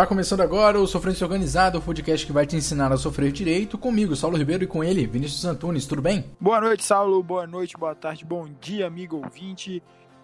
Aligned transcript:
Tá 0.00 0.06
começando 0.06 0.40
agora 0.40 0.80
o 0.80 0.86
Sofrência 0.86 1.26
Organizada, 1.26 1.76
o 1.76 1.82
podcast 1.82 2.24
que 2.24 2.32
vai 2.32 2.46
te 2.46 2.56
ensinar 2.56 2.90
a 2.90 2.96
sofrer 2.96 3.30
direito, 3.30 3.76
comigo, 3.76 4.16
Saulo 4.16 4.38
Ribeiro, 4.38 4.64
e 4.64 4.66
com 4.66 4.82
ele, 4.82 5.06
Vinícius 5.06 5.44
Antunes. 5.44 5.86
Tudo 5.86 6.00
bem? 6.00 6.24
Boa 6.40 6.58
noite, 6.58 6.82
Saulo. 6.82 7.22
Boa 7.22 7.46
noite, 7.46 7.76
boa 7.76 7.94
tarde, 7.94 8.24
bom 8.24 8.48
dia, 8.62 8.86
amigo 8.86 9.18
ouvinte. 9.22 9.82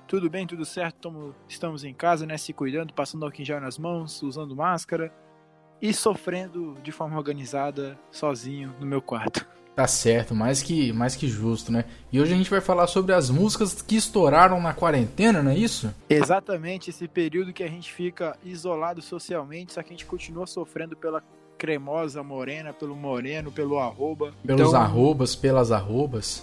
Tudo 0.08 0.30
bem, 0.30 0.46
tudo 0.46 0.64
certo? 0.64 1.10
Tamo, 1.10 1.34
estamos 1.46 1.84
em 1.84 1.92
casa, 1.92 2.24
né? 2.24 2.38
Se 2.38 2.54
cuidando, 2.54 2.94
passando 2.94 3.26
álcool 3.26 3.42
em 3.42 3.44
gel 3.44 3.60
nas 3.60 3.76
mãos, 3.76 4.22
usando 4.22 4.56
máscara 4.56 5.12
e 5.82 5.92
sofrendo 5.92 6.74
de 6.82 6.90
forma 6.90 7.18
organizada, 7.18 7.98
sozinho, 8.10 8.74
no 8.80 8.86
meu 8.86 9.02
quarto. 9.02 9.46
Tá 9.76 9.86
certo, 9.86 10.34
mais 10.34 10.62
que, 10.62 10.90
mais 10.90 11.14
que 11.14 11.28
justo, 11.28 11.70
né? 11.70 11.84
E 12.10 12.18
hoje 12.18 12.32
a 12.32 12.36
gente 12.36 12.48
vai 12.48 12.62
falar 12.62 12.86
sobre 12.86 13.12
as 13.12 13.28
músicas 13.28 13.82
que 13.82 13.94
estouraram 13.94 14.58
na 14.58 14.72
quarentena, 14.72 15.42
não 15.42 15.50
é 15.50 15.54
isso? 15.54 15.94
Exatamente, 16.08 16.88
esse 16.88 17.06
período 17.06 17.52
que 17.52 17.62
a 17.62 17.68
gente 17.68 17.92
fica 17.92 18.38
isolado 18.42 19.02
socialmente, 19.02 19.74
só 19.74 19.82
que 19.82 19.90
a 19.90 19.92
gente 19.92 20.06
continua 20.06 20.46
sofrendo 20.46 20.96
pela 20.96 21.22
cremosa 21.58 22.22
morena, 22.22 22.72
pelo 22.72 22.96
moreno, 22.96 23.52
pelo 23.52 23.78
arroba. 23.78 24.32
Pelos 24.42 24.68
então... 24.68 24.80
arrobas, 24.80 25.36
pelas 25.36 25.70
arrobas. 25.70 26.42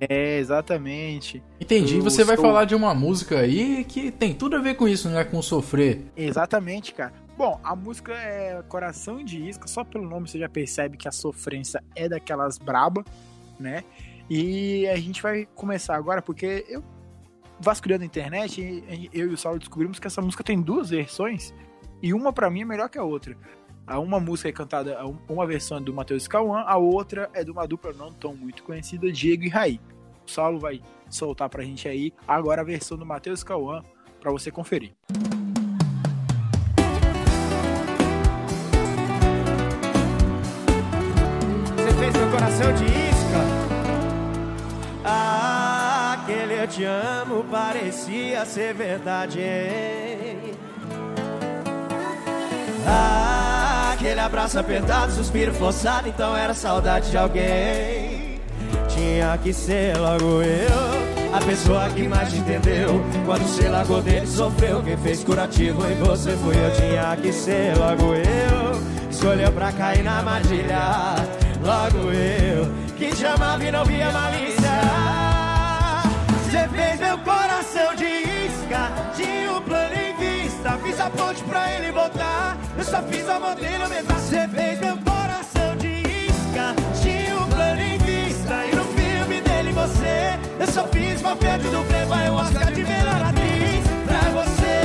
É, 0.00 0.38
exatamente. 0.38 1.40
Entendi. 1.60 1.98
Eu 1.98 2.02
Você 2.02 2.24
vai 2.24 2.36
falar 2.36 2.64
de 2.64 2.74
uma 2.74 2.92
música 2.92 3.38
aí 3.38 3.84
que 3.84 4.10
tem 4.10 4.34
tudo 4.34 4.56
a 4.56 4.58
ver 4.58 4.74
com 4.74 4.88
isso, 4.88 5.08
né? 5.08 5.22
Com 5.22 5.40
sofrer. 5.40 6.06
Exatamente, 6.16 6.92
cara. 6.92 7.12
Bom, 7.36 7.58
a 7.64 7.74
música 7.74 8.12
é 8.12 8.62
Coração 8.68 9.24
de 9.24 9.48
Isca, 9.48 9.66
só 9.66 9.82
pelo 9.82 10.08
nome 10.08 10.28
você 10.28 10.38
já 10.38 10.48
percebe 10.48 10.96
que 10.96 11.08
a 11.08 11.12
sofrência 11.12 11.82
é 11.96 12.08
daquelas 12.08 12.58
braba, 12.58 13.04
né? 13.58 13.82
E 14.28 14.86
a 14.88 14.96
gente 14.96 15.22
vai 15.22 15.46
começar 15.54 15.96
agora, 15.96 16.20
porque 16.20 16.64
eu 16.68 16.84
vasculhando 17.58 18.02
a 18.02 18.06
internet, 18.06 18.84
eu 19.12 19.30
e 19.30 19.34
o 19.34 19.36
Saulo 19.36 19.58
descobrimos 19.58 19.98
que 19.98 20.06
essa 20.06 20.20
música 20.20 20.42
tem 20.42 20.60
duas 20.60 20.90
versões, 20.90 21.54
e 22.02 22.12
uma 22.12 22.32
para 22.32 22.50
mim 22.50 22.62
é 22.62 22.64
melhor 22.64 22.88
que 22.88 22.98
a 22.98 23.04
outra. 23.04 23.36
A 23.86 23.98
uma 23.98 24.20
música 24.20 24.48
é 24.48 24.52
cantada, 24.52 24.98
uma 25.28 25.46
versão 25.46 25.78
é 25.78 25.80
do 25.80 25.92
Matheus 25.92 26.28
Cauã, 26.28 26.64
a 26.66 26.76
outra 26.76 27.30
é 27.32 27.42
de 27.42 27.50
uma 27.50 27.66
dupla 27.66 27.92
não 27.92 28.12
tão 28.12 28.34
muito 28.34 28.62
conhecida, 28.62 29.10
Diego 29.10 29.44
e 29.44 29.48
Raí. 29.48 29.80
O 30.26 30.30
Saulo 30.30 30.58
vai 30.58 30.80
soltar 31.08 31.48
pra 31.48 31.64
gente 31.64 31.88
aí 31.88 32.12
agora 32.26 32.60
a 32.60 32.64
versão 32.64 32.96
do 32.96 33.06
Matheus 33.06 33.42
Cauã 33.42 33.82
para 34.20 34.30
você 34.30 34.50
conferir. 34.50 34.92
fez 35.10 35.31
coração 42.32 42.72
de 42.72 42.84
isca. 42.84 43.40
Ah, 45.04 46.16
aquele 46.18 46.62
eu 46.62 46.66
te 46.66 46.84
amo 46.84 47.44
parecia 47.44 48.46
ser 48.46 48.72
verdade. 48.72 49.38
Hein? 49.38 50.54
Ah, 52.86 53.90
aquele 53.92 54.18
abraço 54.18 54.58
apertado, 54.58 55.12
suspiro 55.12 55.52
forçado, 55.52 56.08
então 56.08 56.34
era 56.34 56.54
saudade 56.54 57.10
de 57.10 57.18
alguém. 57.18 58.40
Tinha 58.88 59.38
que 59.42 59.52
ser 59.52 59.96
logo 59.98 60.42
eu, 60.42 61.36
a 61.36 61.40
pessoa 61.44 61.88
que 61.90 62.08
mais 62.08 62.30
te 62.30 62.38
entendeu. 62.38 63.04
Quando 63.26 63.42
você 63.42 63.68
largou 63.68 64.00
dele, 64.00 64.26
sofreu. 64.26 64.82
Quem 64.82 64.96
fez 64.96 65.22
curativo 65.22 65.86
em 65.86 65.96
você 65.96 66.30
fui 66.36 66.54
eu. 66.56 66.72
Tinha 66.72 67.14
que 67.16 67.30
ser 67.30 67.76
logo 67.76 68.14
eu, 68.14 69.10
escolheu 69.10 69.52
pra 69.52 69.70
cair 69.72 70.02
na 70.02 70.18
armadilha 70.18 71.31
logo 71.62 72.10
eu 72.12 72.66
que 72.98 73.14
te 73.14 73.24
amava 73.24 73.64
e 73.64 73.70
não 73.70 73.84
via 73.84 74.10
malícia. 74.10 74.70
Você 76.44 76.68
fez 76.68 77.00
meu 77.00 77.18
coração 77.18 77.94
de 77.94 78.04
isca, 78.04 78.92
tinha 79.16 79.52
um 79.52 79.62
plano 79.62 79.94
em 79.94 80.16
vista. 80.16 80.78
Fiz 80.84 81.00
a 81.00 81.10
ponte 81.10 81.42
pra 81.44 81.72
ele 81.72 81.92
voltar, 81.92 82.56
eu 82.76 82.84
só 82.84 83.02
fiz 83.02 83.28
a 83.28 83.40
modelo 83.40 83.84
aumentar. 83.84 84.14
Você 84.14 84.48
fez 84.48 84.80
meu 84.80 84.96
coração 84.98 85.76
de 85.78 85.88
isca, 85.88 86.74
tinha 87.00 87.36
um 87.36 87.48
plano 87.48 87.80
em 87.80 87.98
vista. 87.98 88.66
E 88.66 88.76
no 88.76 88.84
filme 88.84 89.40
dele 89.40 89.72
você, 89.72 90.38
eu 90.60 90.66
só 90.66 90.86
fiz 90.88 91.22
papel 91.22 91.58
de 91.58 91.68
dublê, 91.68 92.04
vai 92.06 92.28
o 92.28 92.34
Oscar 92.34 92.72
de 92.72 92.84
melhor 92.84 93.22
atriz 93.22 93.84
pra 94.06 94.42
você. 94.42 94.82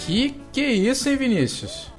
Que 0.00 0.30
que 0.52 0.60
é 0.62 0.72
isso, 0.72 1.08
hein, 1.08 1.16
Vinícius? 1.16 1.97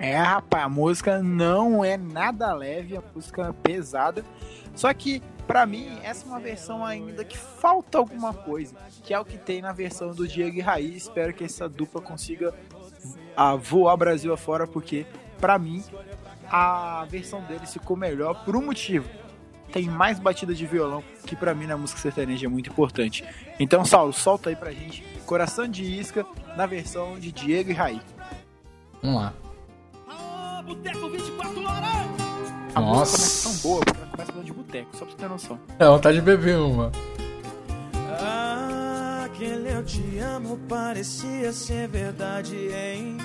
É, 0.00 0.16
rapaz, 0.16 0.64
a 0.64 0.68
música 0.68 1.22
não 1.22 1.84
é 1.84 1.98
nada 1.98 2.54
leve, 2.54 2.96
a 2.96 3.02
música 3.14 3.48
é 3.48 3.52
pesada. 3.52 4.24
Só 4.74 4.92
que, 4.94 5.22
para 5.46 5.66
mim, 5.66 5.98
essa 6.02 6.24
é 6.24 6.28
uma 6.28 6.40
versão 6.40 6.82
ainda 6.82 7.22
que 7.22 7.36
falta 7.36 7.98
alguma 7.98 8.32
coisa, 8.32 8.74
que 9.04 9.12
é 9.12 9.20
o 9.20 9.26
que 9.26 9.36
tem 9.36 9.60
na 9.60 9.72
versão 9.72 10.14
do 10.14 10.26
Diego 10.26 10.56
e 10.56 10.60
Raiz. 10.60 11.02
Espero 11.02 11.34
que 11.34 11.44
essa 11.44 11.68
dupla 11.68 12.00
consiga 12.00 12.54
a 13.36 13.54
voar 13.56 13.94
Brasil 13.98 14.32
afora, 14.32 14.66
porque, 14.66 15.04
para 15.38 15.58
mim, 15.58 15.84
a 16.50 17.06
versão 17.10 17.42
deles 17.42 17.70
ficou 17.70 17.94
melhor 17.94 18.42
por 18.42 18.56
um 18.56 18.64
motivo. 18.64 19.06
Tem 19.70 19.86
mais 19.86 20.18
batida 20.18 20.54
de 20.54 20.66
violão, 20.66 21.04
que 21.26 21.36
para 21.36 21.54
mim 21.54 21.66
na 21.66 21.76
música 21.76 22.00
sertaneja 22.00 22.46
é 22.46 22.48
muito 22.48 22.70
importante. 22.70 23.22
Então, 23.58 23.84
Saulo, 23.84 24.14
solta 24.14 24.48
aí 24.48 24.56
pra 24.56 24.72
gente 24.72 25.04
Coração 25.26 25.68
de 25.68 25.84
Isca 25.84 26.26
na 26.56 26.64
versão 26.64 27.20
de 27.20 27.30
Diego 27.30 27.70
e 27.70 27.74
Raí. 27.74 28.00
Vamos 29.02 29.20
lá. 29.20 29.49
Boteco 30.70 31.08
24 31.08 31.64
horas. 31.64 32.06
A 32.76 32.80
Nossa. 32.80 33.18
música 33.18 33.18
começa 33.18 33.42
tão 33.42 33.56
boa, 33.56 33.80
porque 33.84 33.98
ela 33.98 34.10
começa 34.10 34.32
falando 34.32 34.46
de 34.46 34.52
boteco, 34.52 34.88
só 34.92 35.04
pra 35.04 35.10
você 35.10 35.16
ter 35.16 35.28
noção. 35.28 35.58
É 35.80 35.86
vontade 35.86 36.16
de 36.18 36.22
beber 36.22 36.58
uma. 36.58 36.92
Ah, 38.20 39.22
aquele 39.24 39.72
eu 39.72 39.84
te 39.84 40.18
amo 40.18 40.56
parecia 40.68 41.52
ser 41.52 41.88
verdade, 41.88 42.54
hein? 42.56 43.18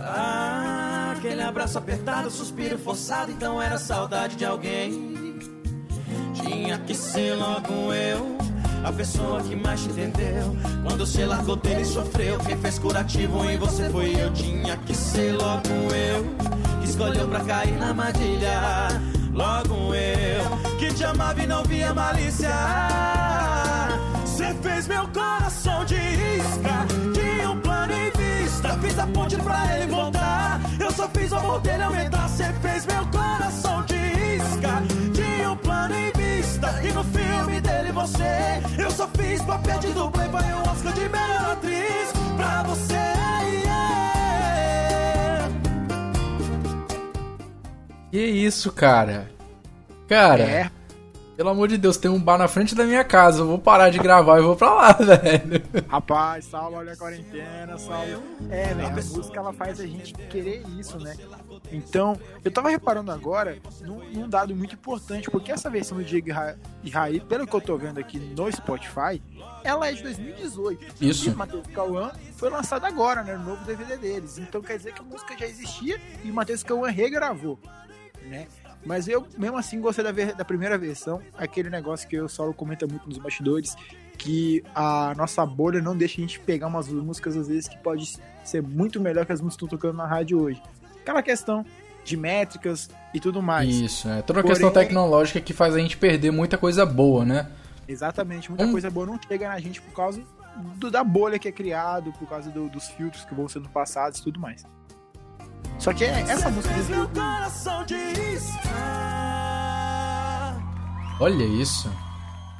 Ah, 0.00 1.14
aquele 1.16 1.42
abraço 1.42 1.78
apertado, 1.78 2.28
suspiro 2.28 2.76
forçado, 2.76 3.30
então 3.30 3.62
era 3.62 3.78
saudade 3.78 4.34
de 4.34 4.44
alguém. 4.44 5.14
Tinha 6.34 6.76
que 6.80 6.94
ser 6.94 7.36
logo 7.36 7.92
eu 7.92 8.45
a 8.86 8.92
pessoa 8.92 9.42
que 9.42 9.56
mais 9.56 9.82
te 9.82 9.88
entendeu. 9.88 10.56
Quando 10.84 11.04
você 11.04 11.26
largou 11.26 11.56
dele 11.56 11.84
sofreu. 11.84 12.38
Quem 12.38 12.56
fez 12.56 12.78
curativo 12.78 13.50
em 13.50 13.58
você 13.58 13.90
foi 13.90 14.14
eu. 14.14 14.32
Tinha 14.32 14.76
que 14.76 14.94
ser 14.94 15.32
logo 15.32 15.68
eu. 15.92 16.24
Que 16.80 16.88
escolheu 16.88 17.26
pra 17.26 17.40
cair 17.40 17.76
na 17.78 17.88
armadilha. 17.88 18.60
Logo 19.32 19.92
eu. 19.92 20.76
Que 20.78 20.94
te 20.94 21.04
amava 21.04 21.42
e 21.42 21.46
não 21.48 21.64
via 21.64 21.92
malícia. 21.92 22.54
Você 24.24 24.54
fez 24.62 24.86
meu 24.86 25.08
coração 25.08 25.84
de 25.84 25.96
isca. 25.96 26.86
Tinha 27.12 27.50
um 27.50 27.60
plano 27.60 27.92
em 27.92 28.10
vista. 28.12 28.78
Fiz 28.78 28.98
a 29.00 29.06
ponte 29.08 29.36
pra 29.36 29.78
ele 29.78 29.90
voltar. 29.90 30.60
Eu 30.78 30.92
só 30.92 31.08
fiz 31.08 31.32
o 31.32 31.36
amor 31.36 31.60
dele 31.60 31.82
aumentar. 31.82 32.28
Você 32.28 32.52
fez 32.62 32.86
meu 32.86 33.04
coração 33.06 33.82
de 33.82 33.96
isca. 33.96 35.05
E 36.82 36.92
no 36.92 37.04
filme 37.04 37.60
dele 37.60 37.92
você. 37.92 38.62
Eu 38.78 38.90
só 38.90 39.08
fiz 39.08 39.42
papel 39.42 39.78
de 39.78 39.88
dublê, 39.92 40.28
vai 40.28 40.52
o 40.52 40.58
Oscar 40.70 40.92
de 40.92 41.08
melhor 41.08 41.52
atriz 41.52 42.12
pra 42.36 42.62
você. 42.64 42.94
Yeah. 43.54 45.48
Que 48.10 48.20
isso, 48.20 48.70
cara? 48.72 49.30
Cara, 50.08 50.42
É, 50.42 50.70
pelo 51.36 51.50
amor 51.50 51.68
de 51.68 51.76
Deus, 51.76 51.96
tem 51.96 52.10
um 52.10 52.18
bar 52.20 52.38
na 52.38 52.48
frente 52.48 52.74
da 52.74 52.84
minha 52.84 53.04
casa. 53.04 53.40
Eu 53.42 53.46
vou 53.46 53.58
parar 53.58 53.90
de 53.90 53.98
gravar 53.98 54.38
e 54.38 54.42
vou 54.42 54.56
pra 54.56 54.72
lá, 54.72 54.92
velho. 54.98 55.62
rapaz, 55.88 56.46
Saulo, 56.46 56.76
olha 56.76 56.92
a 56.92 56.96
quarentena, 56.96 57.76
Saulo. 57.78 58.22
É, 58.50 58.74
né? 58.74 58.86
A 58.86 58.90
música 58.90 59.38
ela 59.38 59.52
faz 59.52 59.78
a 59.80 59.86
gente 59.86 60.14
querer 60.14 60.62
isso, 60.78 60.98
né? 60.98 61.14
Então, 61.70 62.18
eu 62.44 62.50
tava 62.50 62.70
reparando 62.70 63.10
agora 63.10 63.58
num, 63.82 63.98
num 64.10 64.28
dado 64.28 64.54
muito 64.54 64.74
importante, 64.74 65.30
porque 65.30 65.50
essa 65.52 65.68
versão 65.68 65.98
do 65.98 66.04
Diego 66.04 66.28
e 66.28 66.32
Ra- 66.32 66.54
Raí, 66.92 67.20
pelo 67.20 67.46
que 67.46 67.54
eu 67.54 67.60
tô 67.60 67.76
vendo 67.76 67.98
aqui 67.98 68.18
no 68.18 68.50
Spotify, 68.52 69.20
ela 69.64 69.88
é 69.88 69.92
de 69.92 70.02
2018. 70.02 70.86
Isso. 71.00 71.28
E 71.28 71.32
o 71.32 71.36
Matheus 71.36 71.66
Cauã 71.68 72.12
foi 72.36 72.50
lançado 72.50 72.84
agora, 72.84 73.22
né? 73.22 73.34
No 73.36 73.44
novo 73.44 73.64
DVD 73.64 73.96
deles. 73.96 74.38
Então 74.38 74.62
quer 74.62 74.76
dizer 74.76 74.92
que 74.94 75.00
a 75.00 75.04
música 75.04 75.36
já 75.36 75.46
existia 75.46 76.00
e 76.24 76.30
o 76.30 76.34
Matheus 76.34 76.62
Cauã 76.62 76.88
regravou, 76.88 77.58
né? 78.24 78.46
Mas 78.86 79.08
eu, 79.08 79.26
mesmo 79.36 79.58
assim, 79.58 79.80
gostei 79.80 80.04
da, 80.04 80.12
ver- 80.12 80.34
da 80.34 80.44
primeira 80.44 80.78
versão. 80.78 81.20
Aquele 81.36 81.68
negócio 81.68 82.08
que 82.08 82.18
o 82.20 82.28
Saulo 82.28 82.54
comenta 82.54 82.86
muito 82.86 83.08
nos 83.08 83.18
bastidores, 83.18 83.74
que 84.16 84.62
a 84.74 85.12
nossa 85.16 85.44
bolha 85.44 85.82
não 85.82 85.96
deixa 85.96 86.14
a 86.18 86.20
gente 86.20 86.38
pegar 86.40 86.68
umas 86.68 86.88
músicas, 86.88 87.36
às 87.36 87.48
vezes, 87.48 87.68
que 87.68 87.76
pode 87.78 88.16
ser 88.44 88.62
muito 88.62 89.00
melhor 89.00 89.26
que 89.26 89.32
as 89.32 89.40
músicas 89.40 89.58
que 89.68 89.74
estão 89.74 89.78
tocando 89.78 89.96
na 89.98 90.06
rádio 90.06 90.40
hoje. 90.40 90.62
Aquela 91.00 91.20
questão 91.22 91.66
de 92.04 92.16
métricas 92.16 92.88
e 93.12 93.18
tudo 93.18 93.42
mais. 93.42 93.74
Isso, 93.74 94.08
é 94.08 94.22
toda 94.22 94.38
uma 94.38 94.42
Porém- 94.44 94.56
questão 94.56 94.70
tecnológica 94.70 95.40
que 95.40 95.52
faz 95.52 95.74
a 95.74 95.78
gente 95.80 95.96
perder 95.96 96.30
muita 96.30 96.56
coisa 96.56 96.86
boa, 96.86 97.24
né? 97.24 97.50
Exatamente, 97.88 98.48
muita 98.48 98.64
Hum. 98.66 98.70
coisa 98.72 98.88
boa 98.88 99.04
não 99.06 99.18
chega 99.26 99.48
na 99.48 99.58
gente 99.58 99.82
por 99.82 99.92
causa 99.92 100.22
do- 100.76 100.90
da 100.90 101.02
bolha 101.02 101.38
que 101.40 101.48
é 101.48 101.52
criado, 101.52 102.12
por 102.12 102.28
causa 102.28 102.48
do- 102.50 102.68
dos 102.68 102.86
filtros 102.88 103.24
que 103.24 103.34
vão 103.34 103.48
sendo 103.48 103.68
passados 103.68 104.20
e 104.20 104.22
tudo 104.22 104.38
mais. 104.40 104.64
Só 105.86 105.92
que 105.92 106.02
é- 106.04 106.20
essa 106.22 106.50
música 106.50 106.76
isca. 106.76 106.96
Olha 111.20 111.44
isso. 111.44 111.88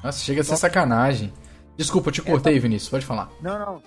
Nossa, 0.00 0.20
chega 0.20 0.42
a 0.42 0.44
ser 0.44 0.56
sacanagem. 0.56 1.32
Desculpa, 1.76 2.12
te 2.12 2.22
cortei, 2.22 2.56
Vinícius, 2.60 2.88
pode 2.88 3.04
falar. 3.04 3.28
Não, 3.42 3.58
não. 3.58 3.82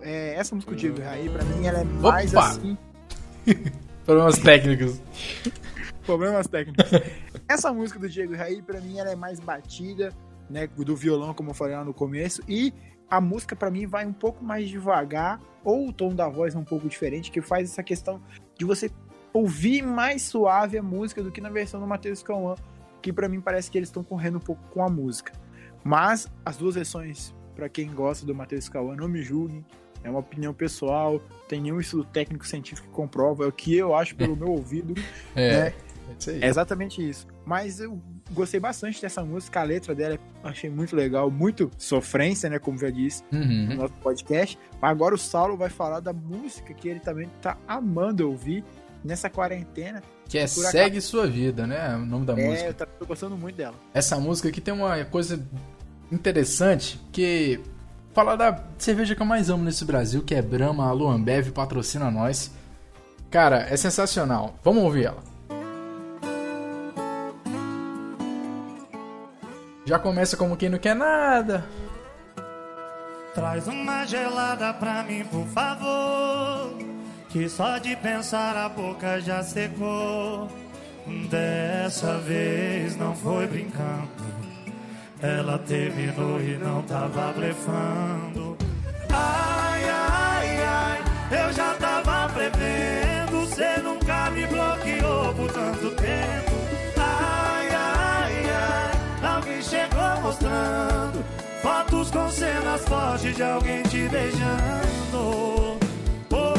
É, 0.00 0.36
essa 0.36 0.54
música 0.54 0.72
do 0.72 0.78
Diego 0.78 1.02
Raí, 1.02 1.28
pra 1.28 1.44
mim, 1.44 1.66
ela 1.66 1.80
é 1.80 1.84
mais 1.84 2.32
Opa! 2.32 2.46
assim. 2.48 2.78
Problemas 4.06 4.38
técnicos. 4.38 5.02
Problemas 6.06 6.46
técnicos. 6.46 6.90
essa 7.46 7.70
música 7.70 7.98
do 7.98 8.08
Diego 8.08 8.34
Raí, 8.34 8.62
pra 8.62 8.80
mim, 8.80 8.98
ela 8.98 9.10
é 9.10 9.16
mais 9.16 9.38
batida, 9.38 10.14
né? 10.48 10.66
Do 10.66 10.96
violão, 10.96 11.34
como 11.34 11.50
eu 11.50 11.54
falei 11.54 11.76
lá 11.76 11.84
no 11.84 11.92
começo. 11.92 12.40
E 12.48 12.72
a 13.10 13.20
música, 13.20 13.54
pra 13.54 13.70
mim, 13.70 13.86
vai 13.86 14.06
um 14.06 14.14
pouco 14.14 14.42
mais 14.42 14.66
devagar, 14.66 15.38
ou 15.62 15.88
o 15.88 15.92
tom 15.92 16.14
da 16.14 16.26
voz 16.26 16.54
é 16.54 16.58
um 16.58 16.64
pouco 16.64 16.88
diferente, 16.88 17.30
que 17.30 17.42
faz 17.42 17.70
essa 17.70 17.82
questão 17.82 18.18
de 18.58 18.64
você 18.64 18.90
ouvir 19.32 19.82
mais 19.82 20.22
suave 20.22 20.76
a 20.76 20.82
música 20.82 21.22
do 21.22 21.30
que 21.30 21.40
na 21.40 21.48
versão 21.48 21.80
do 21.80 21.86
Matheus 21.86 22.22
Cauã, 22.22 22.56
que 23.00 23.12
pra 23.12 23.28
mim 23.28 23.40
parece 23.40 23.70
que 23.70 23.78
eles 23.78 23.88
estão 23.88 24.02
correndo 24.02 24.36
um 24.36 24.40
pouco 24.40 24.60
com 24.70 24.82
a 24.84 24.88
música. 24.88 25.32
Mas 25.84 26.28
as 26.44 26.56
duas 26.56 26.74
versões, 26.74 27.34
pra 27.54 27.68
quem 27.68 27.88
gosta 27.94 28.26
do 28.26 28.34
Matheus 28.34 28.68
Cauã, 28.68 28.96
não 28.96 29.08
me 29.08 29.22
julguem, 29.22 29.64
é 30.02 30.10
uma 30.10 30.18
opinião 30.18 30.52
pessoal, 30.52 31.20
tem 31.48 31.60
nenhum 31.60 31.80
estudo 31.80 32.04
técnico 32.04 32.46
científico 32.46 32.88
que 32.88 32.92
comprova, 32.94 33.44
é 33.44 33.46
o 33.46 33.52
que 33.52 33.74
eu 33.76 33.94
acho 33.94 34.14
pelo 34.16 34.34
meu 34.36 34.48
ouvido, 34.48 34.94
É, 35.36 35.50
né? 35.50 35.66
é 35.68 35.74
isso 36.18 36.30
aí. 36.30 36.42
É 36.42 36.46
exatamente 36.48 37.08
isso. 37.08 37.26
Mas 37.48 37.80
eu 37.80 37.98
gostei 38.32 38.60
bastante 38.60 39.00
dessa 39.00 39.24
música, 39.24 39.58
a 39.60 39.62
letra 39.62 39.94
dela 39.94 40.14
eu 40.16 40.20
achei 40.50 40.68
muito 40.68 40.94
legal, 40.94 41.30
muito 41.30 41.70
sofrência, 41.78 42.50
né, 42.50 42.58
como 42.58 42.76
já 42.76 42.90
disse 42.90 43.24
no 43.32 43.38
Uhum. 43.40 43.74
nosso 43.76 43.94
podcast. 44.02 44.58
Mas 44.82 44.90
agora 44.90 45.14
o 45.14 45.18
Saulo 45.18 45.56
vai 45.56 45.70
falar 45.70 46.00
da 46.00 46.12
música 46.12 46.74
que 46.74 46.86
ele 46.90 47.00
também 47.00 47.26
tá 47.40 47.56
amando 47.66 48.28
ouvir 48.28 48.62
nessa 49.02 49.30
quarentena. 49.30 50.02
Que 50.28 50.36
é 50.36 50.46
Segue 50.46 51.00
Sua 51.00 51.26
Vida, 51.26 51.66
né? 51.66 51.96
O 51.96 52.04
nome 52.04 52.26
da 52.26 52.38
É, 52.38 52.46
música. 52.50 52.68
eu 52.68 52.74
tá- 52.74 52.84
tô 52.84 53.06
gostando 53.06 53.34
muito 53.34 53.56
dela. 53.56 53.74
Essa 53.94 54.20
música 54.20 54.50
aqui 54.50 54.60
tem 54.60 54.74
uma 54.74 55.02
coisa 55.06 55.42
interessante 56.12 57.00
que 57.10 57.58
falar 58.12 58.36
da 58.36 58.62
cerveja 58.76 59.14
que 59.14 59.22
eu 59.22 59.26
mais 59.26 59.48
amo 59.48 59.64
nesse 59.64 59.86
Brasil, 59.86 60.22
que 60.22 60.34
é 60.34 60.42
Brahma, 60.42 60.86
a 60.86 60.92
Luambev 60.92 61.50
patrocina 61.52 62.10
nós. 62.10 62.50
Cara, 63.30 63.66
é 63.70 63.76
sensacional. 63.76 64.58
Vamos 64.62 64.82
ouvir 64.82 65.06
ela. 65.06 65.22
Já 69.88 69.98
começa 69.98 70.36
como 70.36 70.54
quem 70.54 70.68
não 70.68 70.78
quer 70.78 70.94
nada. 70.94 71.64
Traz 73.34 73.66
uma 73.66 74.04
gelada 74.04 74.74
pra 74.74 75.02
mim, 75.02 75.24
por 75.24 75.46
favor. 75.46 76.76
Que 77.30 77.48
só 77.48 77.78
de 77.78 77.96
pensar 77.96 78.54
a 78.54 78.68
boca 78.68 79.18
já 79.18 79.42
secou. 79.42 80.46
Dessa 81.30 82.18
vez 82.18 82.98
não 82.98 83.16
foi 83.16 83.46
brincando. 83.46 84.10
Ela 85.22 85.58
terminou 85.58 86.38
e 86.38 86.58
não 86.58 86.82
tava 86.82 87.32
blefando. 87.32 88.58
Ai, 89.08 89.84
ai, 89.88 90.64
ai, 90.64 91.44
eu 91.46 91.52
já 91.54 91.72
tava 91.76 92.30
prevendo. 92.34 93.46
Cê 93.54 93.80
nunca 93.80 94.30
me 94.32 94.46
bloqueou 94.48 95.17
fotos 101.98 102.10
com 102.10 102.30
cenas 102.30 102.82
fortes 102.82 103.36
de 103.36 103.42
alguém 103.42 103.82
te 103.84 104.08
beijando. 104.08 104.98
Oh, 105.12 105.78
oh, 106.32 106.54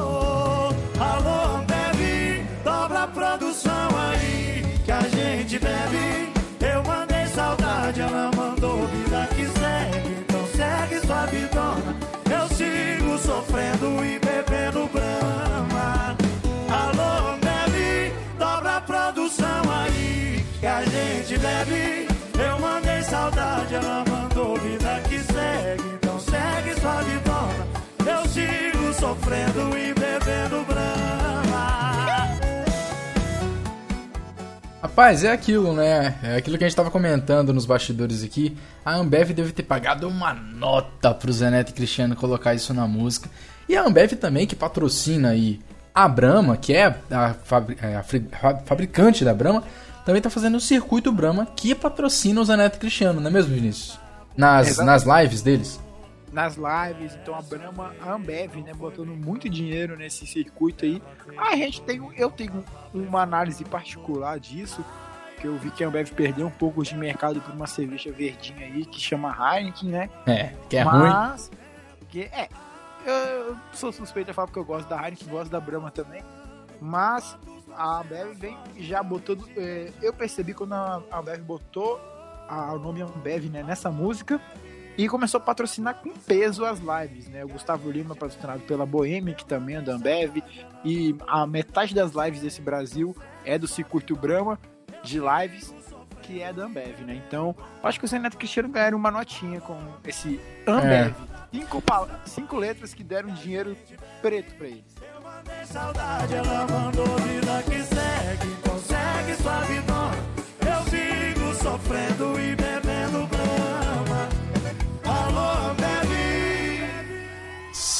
oh. 0.00 1.02
Alô, 1.02 1.56
Ambev, 1.58 2.44
dobra 2.64 3.02
a 3.04 3.06
produção 3.06 3.88
aí 4.10 4.64
que 4.84 4.92
a 4.92 5.02
gente 5.02 5.58
bebe. 5.58 6.32
Eu 6.60 6.82
mandei 6.82 7.26
saudade, 7.26 8.00
ela 8.00 8.30
mandou 8.36 8.86
vida 8.88 9.28
que 9.34 9.46
segue. 9.46 10.16
Então 10.20 10.46
segue 10.46 11.06
sua 11.06 11.26
vidona. 11.26 11.96
Eu 12.30 12.48
sigo 12.56 13.18
sofrendo 13.18 14.04
e 14.04 14.18
bebendo 14.18 14.88
brama. 14.92 16.16
Alô, 16.68 17.34
Ambev, 17.34 18.12
dobra 18.38 18.76
a 18.76 18.80
produção 18.80 19.62
aí 19.70 20.44
que 20.58 20.66
a 20.66 20.82
gente 20.82 21.38
bebe. 21.38 22.08
Eu 22.38 22.58
mandei 22.58 23.02
saudade, 23.02 23.74
ela 23.74 24.02
mandou 24.08 24.56
vida 24.56 24.79
segue. 26.30 26.74
Segue 26.74 26.80
sua 26.80 27.02
vidona. 27.02 27.66
Eu 28.06 28.28
sigo 28.28 28.94
sofrendo 28.94 29.76
e 29.76 29.92
bebendo 29.94 30.64
brama. 30.64 31.10
Rapaz, 34.82 35.24
é 35.24 35.30
aquilo, 35.32 35.74
né? 35.74 36.18
É 36.22 36.36
aquilo 36.36 36.56
que 36.56 36.64
a 36.64 36.66
gente 36.68 36.76
tava 36.76 36.90
comentando 36.90 37.52
nos 37.52 37.66
bastidores 37.66 38.24
aqui. 38.24 38.56
A 38.84 38.94
Ambev 38.94 39.30
deve 39.32 39.52
ter 39.52 39.62
pagado 39.62 40.08
uma 40.08 40.32
nota 40.32 41.12
pro 41.12 41.32
Zé 41.32 41.50
Neto 41.50 41.70
e 41.70 41.72
Cristiano 41.74 42.16
colocar 42.16 42.54
isso 42.54 42.72
na 42.72 42.86
música. 42.86 43.28
E 43.68 43.76
a 43.76 43.84
Ambev 43.84 44.12
também, 44.14 44.46
que 44.46 44.56
patrocina 44.56 45.30
aí 45.30 45.60
a 45.94 46.08
Brahma, 46.08 46.56
que 46.56 46.72
é 46.72 46.86
a, 47.10 47.34
fabri- 47.34 47.76
é 47.82 47.96
a 47.96 48.02
fabricante 48.64 49.24
da 49.24 49.34
Brahma, 49.34 49.62
também 50.04 50.22
tá 50.22 50.30
fazendo 50.30 50.56
o 50.56 50.60
circuito 50.60 51.12
Brahma, 51.12 51.46
que 51.54 51.74
patrocina 51.74 52.40
o 52.40 52.44
e 52.76 52.78
Cristiano, 52.78 53.20
não 53.20 53.28
é 53.28 53.32
mesmo, 53.32 53.54
Vinícius? 53.54 53.98
Nas, 54.36 54.78
nas 54.78 55.04
lives 55.04 55.42
deles. 55.42 55.78
Nas 56.32 56.56
lives, 56.56 57.14
então 57.20 57.34
a 57.34 57.42
Brahma, 57.42 57.94
a 58.00 58.12
Ambev, 58.12 58.56
né, 58.62 58.72
botando 58.74 59.08
muito 59.08 59.48
dinheiro 59.48 59.96
nesse 59.96 60.26
circuito 60.26 60.84
aí. 60.84 61.02
A 61.36 61.56
gente 61.56 61.82
tem, 61.82 62.00
eu 62.16 62.30
tenho 62.30 62.64
uma 62.94 63.22
análise 63.22 63.64
particular 63.64 64.38
disso, 64.38 64.84
que 65.40 65.46
eu 65.46 65.56
vi 65.58 65.70
que 65.70 65.82
a 65.82 65.88
Ambev 65.88 66.10
perdeu 66.12 66.46
um 66.46 66.50
pouco 66.50 66.82
de 66.84 66.94
mercado 66.96 67.40
por 67.40 67.52
uma 67.54 67.66
cerveja 67.66 68.12
verdinha 68.12 68.66
aí 68.66 68.84
que 68.84 69.00
chama 69.00 69.30
Heineken, 69.56 69.88
né? 69.88 70.10
É, 70.26 70.52
que 70.68 70.76
é 70.76 70.82
ruim. 70.82 71.08
Mas, 71.10 71.50
que 72.08 72.22
é, 72.22 72.48
eu, 73.04 73.12
eu 73.48 73.56
sou 73.72 73.90
suspeito 73.92 74.30
a 74.30 74.34
falar 74.34 74.46
porque 74.46 74.58
eu 74.60 74.64
gosto 74.64 74.88
da 74.88 74.96
Heineken, 75.02 75.26
gosto 75.28 75.50
da 75.50 75.60
Brahma 75.60 75.90
também. 75.90 76.22
Mas 76.80 77.36
a 77.76 78.00
Ambev 78.00 78.34
vem 78.34 78.56
já 78.78 79.02
botando, 79.02 79.48
é, 79.56 79.90
eu 80.02 80.12
percebi 80.12 80.54
quando 80.54 80.74
a 80.74 81.02
Ambev 81.12 81.40
botou 81.42 81.98
a- 82.48 82.72
o 82.74 82.78
nome 82.78 83.00
Ambev, 83.02 83.48
né, 83.50 83.62
nessa 83.62 83.90
música 83.90 84.40
e 85.04 85.08
começou 85.08 85.38
a 85.38 85.42
patrocinar 85.42 85.94
com 85.94 86.10
peso 86.10 86.64
as 86.64 86.78
lives, 86.78 87.28
né? 87.28 87.44
O 87.44 87.48
Gustavo 87.48 87.90
Lima 87.90 88.14
patrocinado 88.14 88.60
pela 88.60 88.84
Boêmia, 88.84 89.34
que 89.34 89.44
também 89.44 89.76
é 89.76 89.80
da 89.80 89.94
Ambev, 89.94 90.42
e 90.84 91.16
a 91.26 91.46
metade 91.46 91.94
das 91.94 92.12
lives 92.12 92.40
desse 92.42 92.60
Brasil 92.60 93.16
é 93.44 93.58
do 93.58 93.66
Circuito 93.66 94.14
Brahma 94.14 94.58
de 95.02 95.18
lives, 95.18 95.72
que 96.22 96.42
é 96.42 96.52
da 96.52 96.64
Ambev, 96.64 97.00
né? 97.06 97.20
Então, 97.26 97.54
eu 97.82 97.88
acho 97.88 97.98
que 97.98 98.04
o 98.04 98.08
Zé 98.08 98.18
Neto 98.18 98.34
e 98.34 98.36
Cristiano 98.36 98.68
ganharam 98.68 98.98
uma 98.98 99.10
notinha 99.10 99.60
com 99.60 99.78
esse 100.04 100.38
Ambev. 100.66 101.14
Cinco, 101.52 101.80
pala- 101.82 102.20
cinco 102.26 102.56
letras 102.56 102.94
que 102.94 103.02
deram 103.02 103.30
dinheiro 103.30 103.76
preto 104.22 104.54
pra 104.54 104.66
eles. 104.68 104.84
Saudade, 105.64 106.34
ela 106.34 106.66
mandou 106.66 107.06
vida 107.18 107.62
que 107.64 107.82
segue, 107.82 108.54
consegue 108.68 109.34
sua 109.42 109.60
vidona. 109.62 110.16
Eu 110.60 110.82
sigo 110.90 111.54
sofrendo 111.54 112.38
e 112.40 112.59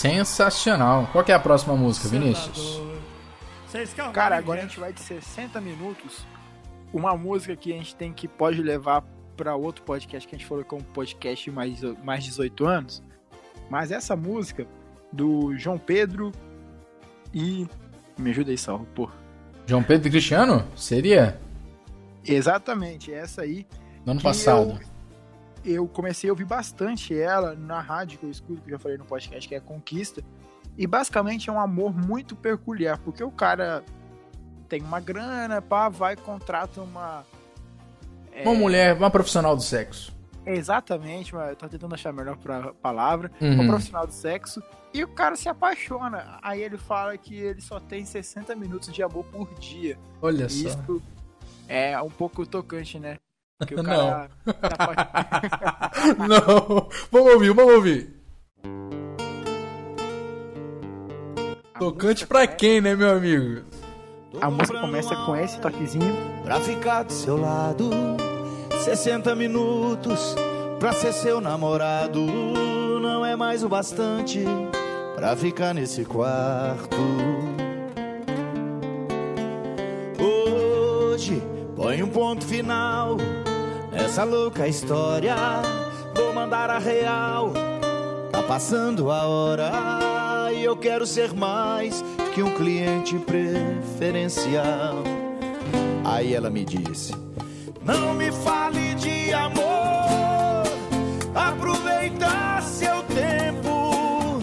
Sensacional. 0.00 1.06
Qual 1.12 1.22
que 1.22 1.30
é 1.30 1.34
a 1.34 1.38
próxima 1.38 1.76
música, 1.76 2.08
Vinícius? 2.08 2.80
Cara, 4.14 4.34
agora 4.34 4.60
a 4.60 4.62
gente 4.62 4.80
vai 4.80 4.94
de 4.94 5.00
60 5.00 5.60
minutos. 5.60 6.24
Uma 6.90 7.14
música 7.14 7.54
que 7.54 7.70
a 7.70 7.76
gente 7.76 7.94
tem 7.94 8.10
que 8.10 8.26
pode 8.26 8.62
levar 8.62 9.04
pra 9.36 9.54
outro 9.54 9.82
podcast 9.84 10.26
que 10.26 10.34
a 10.34 10.38
gente 10.38 10.48
falou 10.48 10.64
que 10.64 10.74
é 10.74 10.78
um 10.78 10.80
podcast 10.80 11.50
mais, 11.50 11.82
mais 12.02 12.24
18 12.24 12.64
anos. 12.64 13.02
Mas 13.68 13.92
essa 13.92 14.16
música 14.16 14.66
do 15.12 15.54
João 15.58 15.76
Pedro 15.76 16.32
e. 17.34 17.66
Me 18.16 18.30
ajuda 18.30 18.52
aí, 18.52 18.58
Salvo, 18.58 18.86
pô. 18.94 19.10
João 19.66 19.82
Pedro 19.82 20.08
e 20.08 20.10
Cristiano? 20.10 20.66
Seria? 20.76 21.38
Exatamente, 22.24 23.12
essa 23.12 23.42
aí. 23.42 23.66
No 24.06 24.12
ano 24.12 24.22
passado. 24.22 24.80
Eu, 24.80 24.89
eu 25.64 25.86
comecei 25.88 26.28
a 26.30 26.32
ouvir 26.32 26.44
bastante 26.44 27.18
ela 27.18 27.54
na 27.54 27.80
rádio 27.80 28.18
que 28.18 28.26
eu 28.26 28.30
escuto, 28.30 28.60
que 28.62 28.68
eu 28.68 28.72
já 28.72 28.78
falei 28.78 28.96
no 28.98 29.04
podcast, 29.04 29.48
que 29.48 29.54
é 29.54 29.60
Conquista. 29.60 30.22
E 30.78 30.86
basicamente 30.86 31.50
é 31.50 31.52
um 31.52 31.60
amor 31.60 31.94
muito 31.94 32.34
peculiar, 32.36 32.98
porque 32.98 33.22
o 33.22 33.30
cara 33.30 33.84
tem 34.68 34.80
uma 34.82 35.00
grana, 35.00 35.60
pá, 35.60 35.88
vai 35.88 36.14
e 36.14 36.16
contrata 36.16 36.80
uma. 36.80 37.24
é, 38.32 38.42
Uma 38.44 38.54
mulher, 38.54 38.96
uma 38.96 39.10
profissional 39.10 39.54
do 39.56 39.62
sexo. 39.62 40.18
Exatamente, 40.46 41.34
mas 41.34 41.50
eu 41.50 41.56
tô 41.56 41.68
tentando 41.68 41.94
achar 41.94 42.10
a 42.10 42.12
melhor 42.12 42.36
pra- 42.36 42.72
palavra. 42.74 43.30
Uhum. 43.40 43.62
Um 43.62 43.66
profissional 43.68 44.06
do 44.06 44.12
sexo. 44.12 44.62
E 44.94 45.04
o 45.04 45.08
cara 45.08 45.36
se 45.36 45.48
apaixona. 45.48 46.38
Aí 46.42 46.62
ele 46.62 46.78
fala 46.78 47.16
que 47.18 47.34
ele 47.34 47.60
só 47.60 47.78
tem 47.78 48.04
60 48.04 48.56
minutos 48.56 48.90
de 48.92 49.02
amor 49.02 49.24
por 49.26 49.52
dia. 49.58 49.98
Olha 50.22 50.46
E 50.46 50.50
só. 50.50 50.68
isso 50.68 51.02
é 51.68 52.00
um 52.00 52.08
pouco 52.10 52.46
tocante, 52.46 52.98
né? 52.98 53.18
Porque 53.60 53.74
o 53.74 53.82
Não. 53.82 54.08
cara. 54.08 54.30
apa- 54.78 55.90
Não. 56.26 56.88
Vamos 57.12 57.32
ouvir, 57.34 57.52
vamos 57.54 57.74
ouvir. 57.74 58.16
A 61.74 61.78
Tocante 61.78 62.26
pra 62.26 62.46
quem, 62.46 62.80
né, 62.80 62.94
meu 62.96 63.10
amigo? 63.16 63.62
A 64.40 64.50
música 64.50 64.80
começa 64.80 65.14
com 65.14 65.36
esse 65.36 65.58
toquezinho. 65.60 66.16
Pra 66.42 66.58
ficar 66.60 67.02
do 67.04 67.12
seu 67.12 67.36
lado 67.38 67.90
60 68.82 69.34
minutos 69.34 70.34
pra 70.78 70.92
ser 70.92 71.12
seu 71.12 71.40
namorado 71.40 72.20
não 73.00 73.24
é 73.26 73.36
mais 73.36 73.62
o 73.62 73.68
bastante 73.68 74.42
pra 75.16 75.36
ficar 75.36 75.74
nesse 75.74 76.04
quarto. 76.04 76.96
Hoje 80.18 81.42
põe 81.76 82.02
um 82.02 82.08
ponto 82.08 82.44
final 82.46 83.16
nessa 84.00 84.24
louca 84.24 84.66
história. 84.66 85.34
Vou 86.14 86.32
mandar 86.32 86.70
a 86.70 86.78
real, 86.78 87.52
tá 88.32 88.42
passando 88.42 89.10
a 89.10 89.26
hora 89.26 89.70
e 90.52 90.64
eu 90.64 90.76
quero 90.76 91.06
ser 91.06 91.34
mais 91.34 92.02
que 92.34 92.42
um 92.42 92.54
cliente 92.54 93.18
preferencial. 93.18 95.04
Aí 96.04 96.34
ela 96.34 96.50
me 96.50 96.64
disse: 96.64 97.14
Não 97.84 98.14
me 98.14 98.32
fale 98.32 98.94
de 98.94 99.32
amor, 99.32 100.64
aproveita 101.34 102.60
seu 102.62 103.02
tempo. 103.02 104.40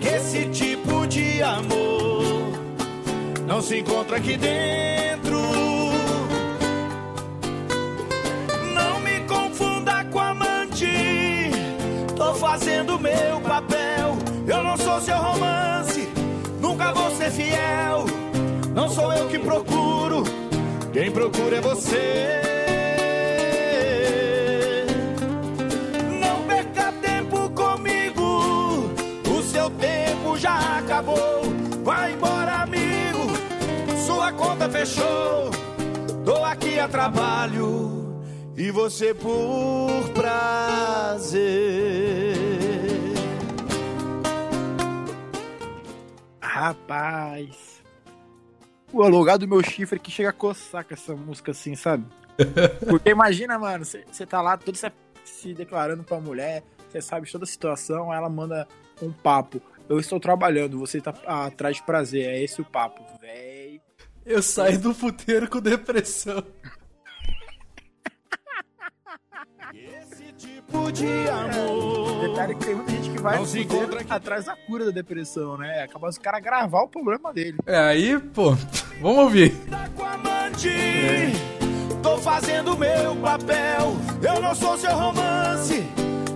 Esse 0.00 0.46
tipo 0.48 1.06
de 1.06 1.42
amor 1.42 2.52
não 3.46 3.60
se 3.60 3.80
encontra 3.80 4.16
aqui 4.16 4.36
dentro. 4.36 5.21
Fazendo 12.52 13.00
meu 13.00 13.40
papel. 13.40 14.18
Eu 14.46 14.62
não 14.62 14.76
sou 14.76 15.00
seu 15.00 15.16
romance, 15.16 16.06
nunca 16.60 16.92
vou 16.92 17.10
ser 17.12 17.30
fiel. 17.30 18.04
Não 18.74 18.90
sou 18.90 19.10
eu 19.14 19.26
que 19.28 19.38
procuro, 19.38 20.22
quem 20.92 21.10
procura 21.10 21.56
é 21.56 21.60
você. 21.62 22.42
Não 26.20 26.42
perca 26.46 26.92
tempo 27.00 27.48
comigo, 27.50 28.90
o 29.26 29.42
seu 29.42 29.70
tempo 29.70 30.36
já 30.36 30.78
acabou. 30.78 31.44
Vai 31.82 32.12
embora, 32.12 32.56
amigo, 32.64 33.30
sua 34.06 34.30
conta 34.30 34.68
fechou. 34.68 35.50
Tô 36.22 36.44
aqui 36.44 36.78
a 36.78 36.86
trabalho 36.86 37.92
e 38.56 38.70
você 38.70 39.14
por 39.14 40.10
prazer. 40.12 41.62
Rapaz. 46.62 47.82
O 48.92 49.08
lugar 49.08 49.36
do 49.36 49.48
meu 49.48 49.64
chifre 49.64 49.98
que 49.98 50.12
chega 50.12 50.28
a 50.28 50.32
coçar 50.32 50.84
com 50.84 50.94
essa 50.94 51.16
música 51.16 51.50
assim, 51.50 51.74
sabe? 51.74 52.06
Porque 52.88 53.10
imagina, 53.10 53.58
mano, 53.58 53.84
você 53.84 54.24
tá 54.24 54.40
lá 54.40 54.56
todo 54.56 54.76
se, 54.76 54.92
se 55.24 55.54
declarando 55.54 56.04
pra 56.04 56.20
mulher, 56.20 56.62
você 56.88 57.00
sabe 57.00 57.28
toda 57.28 57.42
a 57.42 57.48
situação, 57.48 58.14
ela 58.14 58.28
manda 58.28 58.68
um 59.02 59.12
papo. 59.12 59.60
Eu 59.88 59.98
estou 59.98 60.20
trabalhando, 60.20 60.78
você 60.78 61.00
tá 61.00 61.12
atrás 61.26 61.78
de 61.78 61.82
prazer. 61.82 62.28
É 62.28 62.40
esse 62.40 62.60
o 62.60 62.64
papo, 62.64 63.02
véi. 63.20 63.80
Eu 64.24 64.40
saio 64.40 64.78
do 64.78 64.94
puteiro 64.94 65.50
com 65.50 65.60
depressão. 65.60 66.44
Esse 69.74 70.21
tipo 70.72 70.90
de 70.90 71.28
amor. 71.28 72.20
Detalhe 72.28 72.54
que 72.54 72.64
tem 72.64 72.74
muita 72.74 72.90
gente 72.92 73.10
que 73.10 73.20
vai 73.20 73.36
Não 73.36 73.44
se 73.44 73.60
encontra 73.60 74.00
aqui. 74.00 74.12
atrás 74.12 74.46
da 74.46 74.56
cura 74.56 74.86
da 74.86 74.90
depressão, 74.90 75.58
né? 75.58 75.82
Acaba 75.82 76.08
os 76.08 76.16
caras 76.16 76.42
gravar 76.42 76.82
o 76.82 76.88
problema 76.88 77.32
dele. 77.32 77.58
É, 77.66 77.76
aí, 77.76 78.18
pô, 78.18 78.56
vamos 79.00 79.18
ouvir. 79.18 79.54
Tá 79.68 79.88
tô 82.02 82.18
fazendo 82.18 82.76
meu 82.76 83.14
papel. 83.16 83.96
Eu 84.22 84.40
não 84.40 84.54
sou 84.54 84.78
seu 84.78 84.92
romance, 84.92 85.82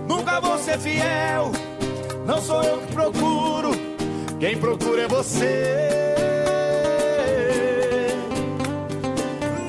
nunca 0.07 0.39
vou 0.39 0.57
ser 0.59 0.77
fiel. 0.77 1.51
Não 2.25 2.41
sou 2.41 2.61
eu 2.61 2.77
que 2.79 2.93
procuro, 2.93 3.71
quem 4.39 4.57
procura 4.57 5.03
é 5.03 5.07
você. 5.07 5.89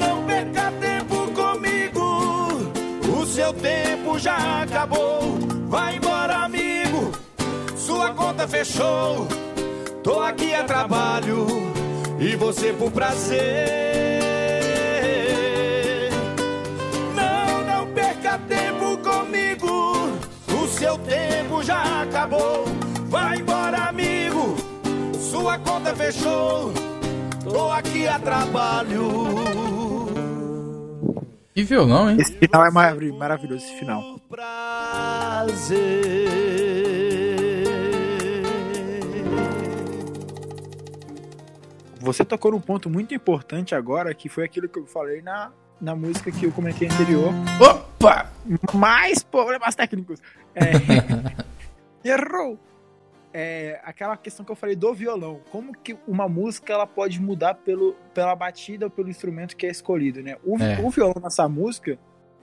Não 0.01 0.25
perca 0.27 0.73
tempo 0.73 1.31
comigo, 1.33 2.73
o 3.21 3.27
seu 3.27 3.55
tempo 4.09 4.19
já 4.19 4.63
acabou. 4.63 5.39
Vai 5.69 5.97
embora, 5.97 6.45
amigo, 6.45 7.13
sua 7.77 8.15
conta 8.15 8.49
fechou. 8.49 9.29
Tô 10.03 10.21
aqui 10.21 10.55
a 10.55 10.65
trabalho 10.65 11.47
e 12.19 12.35
você 12.37 12.73
por 12.73 12.91
prazer. 12.91 13.39
Não, 17.15 17.65
não 17.65 17.87
perca 17.93 18.39
tempo 18.49 18.97
comigo. 18.99 20.09
O 20.49 20.67
seu 20.69 20.97
tempo 20.99 21.63
já 21.63 22.03
acabou. 22.03 22.65
Vai 23.09 23.39
embora, 23.39 23.89
amigo. 23.89 24.57
Sua 25.19 25.59
conta 25.59 25.95
fechou. 25.95 26.73
Tô 27.45 27.71
aqui 27.71 28.09
a 28.09 28.19
trabalho. 28.19 29.78
Que 31.59 31.65
violão, 31.65 32.09
hein? 32.09 32.19
Esse 32.21 32.35
final 32.39 32.65
é 32.65 32.71
marav- 32.71 33.13
maravilhoso, 33.19 33.65
esse 33.65 33.75
final. 33.81 34.01
Você 42.01 42.25
tocou 42.25 42.53
num 42.53 42.61
ponto 42.61 42.89
muito 42.89 43.15
importante 43.15 43.75
agora, 43.75 44.15
que 44.15 44.29
foi 44.29 44.45
aquilo 44.45 44.69
que 44.69 44.79
eu 44.79 44.87
falei 44.87 45.21
na, 45.21 45.51
na 45.81 45.97
música 45.97 46.31
que 46.31 46.47
eu 46.47 46.53
comentei 46.53 46.89
anterior. 46.89 47.33
Opa! 47.61 48.31
Mais 48.73 49.23
problemas 49.23 49.75
técnicos. 49.75 50.21
É, 50.55 50.73
errou! 52.09 52.59
É, 53.41 53.81
aquela 53.85 54.17
questão 54.17 54.45
que 54.45 54.51
eu 54.51 54.57
falei 54.57 54.75
do 54.75 54.93
violão. 54.93 55.41
Como 55.53 55.73
que 55.73 55.97
uma 56.09 56.29
música 56.29 56.73
ela 56.73 56.87
pode 56.89 57.21
mudar 57.23 57.55
pelo, 57.55 57.95
pela 58.13 58.35
batida 58.35 58.87
ou 58.87 58.91
pelo 58.91 59.09
instrumento 59.09 59.57
que 59.57 59.65
é 59.65 59.71
escolhido, 59.71 60.21
né? 60.23 60.37
O, 60.45 60.57
É. 60.61 60.81
o 60.83 60.91
violão 60.91 61.15
nessa 61.23 61.49
música, 61.49 61.97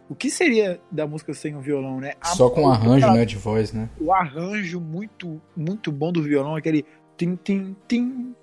o 0.07 0.15
que 0.15 0.29
seria 0.29 0.79
da 0.89 1.05
música 1.05 1.33
sem 1.33 1.53
o 1.53 1.59
violão, 1.59 1.99
né? 1.99 2.13
A- 2.21 2.27
Só 2.27 2.49
com 2.49 2.69
arranjo, 2.69 2.97
aquela- 3.05 3.13
né, 3.19 3.25
de 3.25 3.35
voz, 3.35 3.73
né? 3.73 3.89
o 3.99 4.13
arranjo 4.13 4.79
muito, 4.79 5.41
muito 5.57 5.91
bom 5.91 6.13
do 6.13 6.23
violão, 6.23 6.55
aquele 6.55 6.85
tim, 7.17 7.35
tim, 7.43 7.75
tim. 7.89 8.33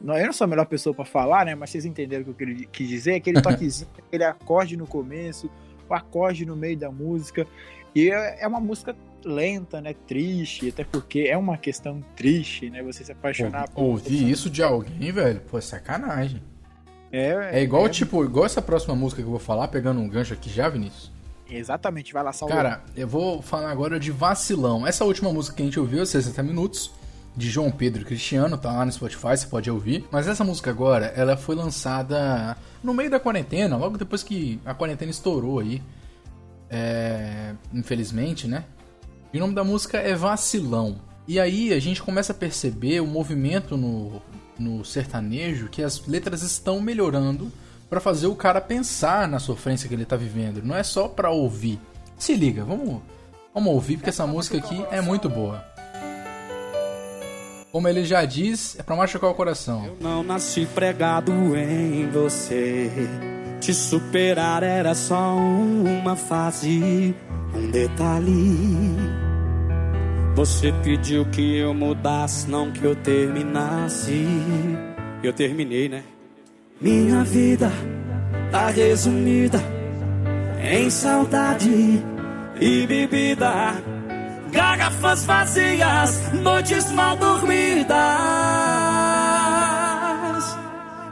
Não, 0.00 0.18
eu 0.18 0.26
não 0.26 0.32
sou 0.32 0.46
a 0.46 0.48
melhor 0.48 0.66
pessoa 0.66 0.92
pra 0.92 1.04
falar, 1.04 1.46
né? 1.46 1.54
Mas 1.54 1.70
vocês 1.70 1.84
entenderam 1.84 2.24
o 2.28 2.34
que 2.34 2.42
eu 2.42 2.68
quis 2.72 2.88
dizer. 2.88 3.14
Aquele 3.14 3.40
toquezinho, 3.70 3.88
aquele 4.08 4.24
acorde 4.24 4.76
no 4.76 4.88
começo, 4.88 5.48
o 5.88 5.94
acorde 5.94 6.44
no 6.44 6.56
meio 6.56 6.76
da 6.76 6.90
música. 6.90 7.46
E 7.94 8.10
é 8.10 8.42
é 8.42 8.48
uma 8.48 8.58
música 8.58 8.96
lenta, 9.24 9.80
né? 9.80 9.94
Triste, 10.06 10.68
até 10.68 10.84
porque 10.84 11.20
é 11.20 11.36
uma 11.36 11.56
questão 11.56 12.02
triste, 12.16 12.70
né? 12.70 12.82
Você 12.82 13.04
se 13.04 13.12
apaixonar 13.12 13.68
por. 13.68 13.82
Ouvir 13.82 14.30
isso 14.30 14.48
de 14.50 14.62
alguém, 14.62 15.12
velho, 15.12 15.40
pô, 15.40 15.58
é 15.58 15.60
sacanagem. 15.60 16.42
É, 17.10 17.58
É 17.58 17.62
igual, 17.62 17.88
tipo, 17.88 18.24
igual 18.24 18.46
essa 18.46 18.62
próxima 18.62 18.94
música 18.94 19.20
que 19.20 19.26
eu 19.26 19.30
vou 19.30 19.38
falar, 19.40 19.68
pegando 19.68 20.00
um 20.00 20.08
gancho 20.08 20.32
aqui 20.32 20.48
já, 20.48 20.68
Vinícius. 20.68 21.12
Exatamente, 21.50 22.12
vai 22.12 22.22
lá, 22.22 22.32
salva. 22.32 22.54
Cara, 22.54 22.82
eu 22.96 23.06
vou 23.06 23.42
falar 23.42 23.70
agora 23.70 24.00
de 24.00 24.10
Vacilão. 24.10 24.86
Essa 24.86 25.04
última 25.04 25.30
música 25.30 25.56
que 25.56 25.62
a 25.62 25.64
gente 25.66 25.78
ouviu, 25.78 26.04
60 26.06 26.42
minutos, 26.42 26.90
de 27.36 27.48
João 27.50 27.70
Pedro 27.70 28.04
Cristiano, 28.04 28.58
tá 28.58 28.72
lá 28.72 28.84
no 28.84 28.92
Spotify, 28.92 29.36
você 29.36 29.46
pode 29.46 29.70
ouvir. 29.70 30.06
Mas 30.10 30.28
essa 30.28 30.44
música 30.44 30.70
agora, 30.70 31.06
ela 31.16 31.36
foi 31.36 31.54
lançada 31.54 32.56
no 32.82 32.92
meio 32.92 33.10
da 33.10 33.20
quarentena, 33.20 33.76
logo 33.76 33.96
depois 33.96 34.22
que 34.22 34.60
a 34.64 34.74
quarentena 34.74 35.10
estourou 35.10 35.58
aí. 35.58 35.82
É, 36.70 37.54
infelizmente, 37.72 38.48
né? 38.48 38.64
E 39.32 39.38
o 39.38 39.40
nome 39.40 39.54
da 39.54 39.64
música 39.64 39.98
é 39.98 40.14
Vacilão. 40.14 40.96
E 41.26 41.40
aí 41.40 41.72
a 41.72 41.80
gente 41.80 42.02
começa 42.02 42.32
a 42.32 42.36
perceber 42.36 43.00
o 43.00 43.06
movimento 43.06 43.76
no, 43.76 44.20
no 44.58 44.84
sertanejo 44.84 45.68
que 45.68 45.82
as 45.82 46.06
letras 46.06 46.42
estão 46.42 46.80
melhorando 46.80 47.50
pra 47.88 48.00
fazer 48.00 48.26
o 48.26 48.34
cara 48.34 48.60
pensar 48.60 49.28
na 49.28 49.38
sofrência 49.38 49.88
que 49.88 49.94
ele 49.94 50.04
tá 50.04 50.16
vivendo. 50.16 50.62
Não 50.62 50.76
é 50.76 50.82
só 50.82 51.08
pra 51.08 51.30
ouvir. 51.30 51.78
Se 52.18 52.34
liga, 52.34 52.64
vamos, 52.64 53.00
vamos 53.54 53.72
ouvir 53.72 53.96
porque 53.96 54.10
essa 54.10 54.26
música 54.26 54.58
aqui 54.58 54.84
é 54.90 55.00
muito 55.00 55.28
boa. 55.28 55.64
Como 57.70 57.88
ele 57.88 58.04
já 58.04 58.24
diz, 58.26 58.78
é 58.78 58.82
pra 58.82 58.94
machucar 58.94 59.30
o 59.30 59.34
coração. 59.34 59.86
Eu 59.86 59.96
não 59.98 60.22
nasci 60.22 60.66
pregado 60.66 61.32
em 61.56 62.06
você. 62.10 62.90
Te 63.60 63.72
superar 63.72 64.62
era 64.62 64.94
só 64.94 65.34
uma 65.34 66.14
fase, 66.14 67.14
um 67.54 67.70
detalhe. 67.70 68.96
Você 70.34 70.72
pediu 70.82 71.26
que 71.26 71.58
eu 71.58 71.74
mudasse, 71.74 72.48
não 72.48 72.70
que 72.70 72.82
eu 72.82 72.96
terminasse. 72.96 74.26
Eu 75.22 75.32
terminei, 75.32 75.88
né? 75.88 76.02
Minha 76.80 77.22
vida 77.22 77.70
tá 78.50 78.68
resumida 78.68 79.62
em 80.60 80.88
saudade 80.90 82.02
e 82.60 82.86
bebida. 82.86 83.74
Garrafas 84.50 85.24
vazias, 85.24 86.32
noites 86.32 86.90
mal 86.92 87.16
dormidas. 87.16 87.96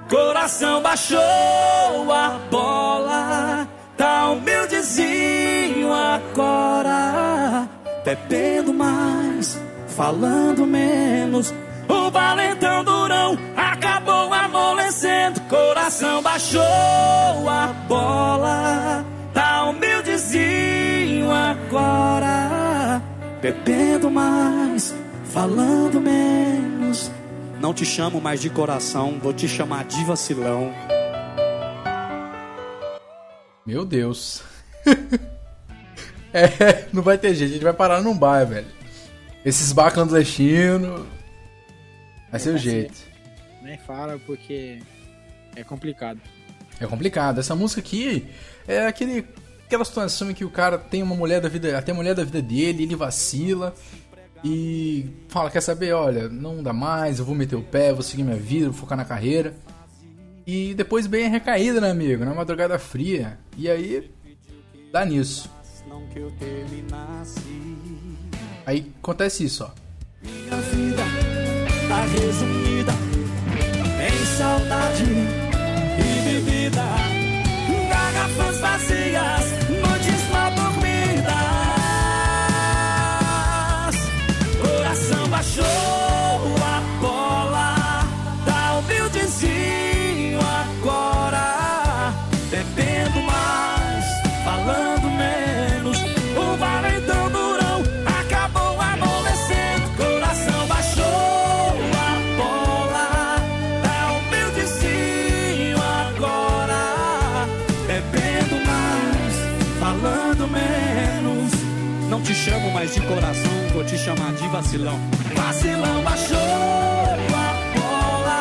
Coração 0.09 0.82
baixou 0.82 1.20
a 1.20 2.40
bola, 2.50 3.68
tá 3.97 4.30
humildezinho 4.30 5.60
agora, 5.92 7.68
bebendo 8.04 8.73
mais, 8.73 9.61
falando 9.88 10.66
menos. 10.66 11.54
O 11.88 12.11
valentão 12.11 12.85
durão 12.85 13.38
acabou 13.56 14.32
amolecendo, 14.32 15.40
coração 15.42 16.23
baixou 16.23 16.62
a 16.62 17.75
bola. 17.88 19.04
Tá 19.35 19.64
humildezinho 19.64 21.30
agora, 21.30 23.02
bebendo 23.40 24.11
mais, 24.11 24.94
falando 25.25 26.00
menos. 26.00 27.11
Não 27.61 27.75
te 27.75 27.85
chamo 27.85 28.20
mais 28.20 28.40
de 28.40 28.49
coração, 28.49 29.18
vou 29.20 29.32
te 29.32 29.47
chamar 29.47 29.85
de 29.85 30.02
vacilão. 30.04 30.73
Meu 33.66 33.85
Deus. 33.85 34.42
é, 36.32 36.87
não 36.92 37.02
vai 37.02 37.18
ter 37.18 37.34
jeito, 37.34 37.50
a 37.50 37.54
gente 37.54 37.64
vai 37.64 37.72
parar 37.72 38.00
num 38.00 38.16
bar, 38.16 38.44
velho. 38.44 38.66
Esses 39.44 39.72
bar 39.72 39.92
clandestinos. 39.92 41.06
Vai 42.30 42.38
ser 42.38 42.54
o 42.54 42.58
jeito. 42.58 42.94
Nem 43.62 43.78
fala 43.78 44.18
porque 44.26 44.80
é 45.56 45.64
complicado. 45.64 46.20
É 46.78 46.87
complicado. 46.87 47.40
Essa 47.40 47.54
música 47.54 47.80
aqui 47.80 48.26
é 48.66 48.87
aquele, 48.87 49.26
aquela 49.64 49.84
situação 49.84 50.30
em 50.30 50.34
que 50.34 50.44
o 50.44 50.50
cara 50.50 50.78
tem 50.78 51.02
uma 51.02 51.14
mulher 51.14 51.40
da 51.40 51.49
vida, 51.49 51.76
até 51.76 51.92
a 51.92 51.94
mulher 51.94 52.14
da 52.14 52.25
vida 52.25 52.40
dele, 52.40 52.84
ele 52.84 52.94
vacila 52.94 53.75
e 54.44 55.10
fala: 55.28 55.50
Quer 55.50 55.60
saber? 55.60 55.92
Olha, 55.92 56.28
não 56.28 56.62
dá 56.62 56.72
mais, 56.72 57.18
eu 57.18 57.25
vou 57.25 57.34
meter 57.34 57.56
o 57.56 57.62
pé, 57.62 57.92
vou 57.92 58.02
seguir 58.02 58.22
minha 58.22 58.37
vida, 58.37 58.66
vou 58.66 58.75
focar 58.75 58.96
na 58.96 59.04
carreira. 59.04 59.54
E 60.46 60.75
depois 60.75 61.06
bem 61.06 61.28
recaída, 61.28 61.80
né, 61.80 61.90
amigo? 61.90 62.25
Na 62.25 62.34
madrugada 62.34 62.78
fria. 62.78 63.38
E 63.56 63.70
aí, 63.70 64.10
dá 64.92 65.04
nisso. 65.04 65.50
Aí 68.66 68.92
acontece 69.02 69.44
isso, 69.44 69.64
ó. 69.64 69.70
Minha 70.23 70.56
vida 70.56 71.02
tá 71.88 72.04
resumida 72.04 72.92
coração, 113.14 113.50
vou 113.73 113.85
te 113.85 113.99
chamar 113.99 114.33
de 114.33 114.47
vacilão. 114.49 114.99
Vacilão 115.35 116.02
baixou 116.02 116.38
a 116.38 117.55
bola. 117.76 118.40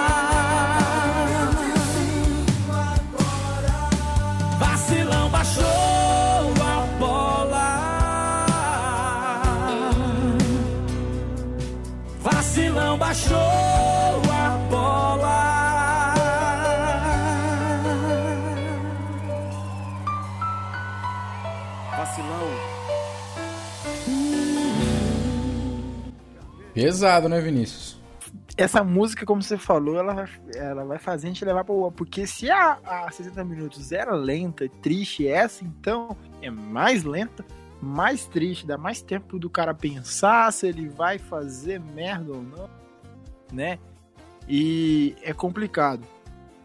Vacilão 4.60 5.30
baixou 5.30 5.66
a 6.62 6.86
bola. 7.00 7.68
Vacilão 12.22 12.98
baixou 12.98 13.38
a 13.38 14.58
bola. 14.70 15.08
Pesado, 26.81 27.27
né, 27.27 27.42
Vinícius? 27.42 28.00
Essa 28.55 28.83
música, 28.83 29.25
como 29.25 29.42
você 29.42 29.57
falou, 29.57 29.98
ela 29.98 30.13
vai, 30.13 30.27
ela 30.55 30.83
vai 30.83 31.00
fazer 31.00 31.27
a 31.27 31.29
gente 31.29 31.46
levar 31.46 31.63
pro. 31.63 31.92
Porque 31.92 32.27
se 32.27 32.50
a, 32.50 32.77
a 32.85 33.11
60 33.11 33.44
minutos 33.44 33.92
era 33.92 34.13
lenta 34.13 34.65
e 34.65 34.70
triste, 34.70 35.27
essa 35.27 35.63
então 35.63 36.15
é 36.42 36.50
mais 36.50 37.03
lenta, 37.03 37.46
mais 37.81 38.25
triste, 38.27 38.65
dá 38.65 38.77
mais 38.77 39.01
tempo 39.01 39.39
do 39.39 39.50
cara 39.50 39.74
pensar 39.74 40.51
se 40.51 40.68
ele 40.68 40.89
vai 40.89 41.18
fazer 41.18 41.79
merda 41.79 42.33
ou 42.33 42.44
não, 42.44 42.70
né? 43.51 43.79
E 44.48 45.15
é 45.22 45.33
complicado. 45.33 46.05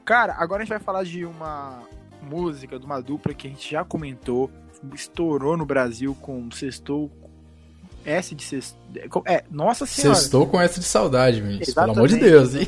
Cara, 0.04 0.34
agora 0.38 0.62
a 0.62 0.64
gente 0.64 0.74
vai 0.74 0.80
falar 0.80 1.04
de 1.04 1.24
uma 1.24 1.82
música, 2.22 2.78
de 2.78 2.84
uma 2.84 3.00
dupla 3.00 3.34
que 3.34 3.46
a 3.46 3.50
gente 3.50 3.70
já 3.70 3.84
comentou, 3.84 4.50
estourou 4.92 5.56
no 5.56 5.64
Brasil 5.64 6.16
com 6.20 6.50
Sextou 6.50 7.10
S 8.04 8.34
de 8.34 8.42
Sextou. 8.42 9.22
É, 9.26 9.44
nossa 9.50 9.86
senhora. 9.86 10.14
Sextou 10.14 10.46
com 10.46 10.60
essa 10.60 10.78
de 10.78 10.86
saudade, 10.86 11.40
Vinícius. 11.40 11.74
Pelo 11.74 11.92
amor 11.92 12.08
de. 12.08 12.16
Deus, 12.16 12.54
hein? 12.54 12.66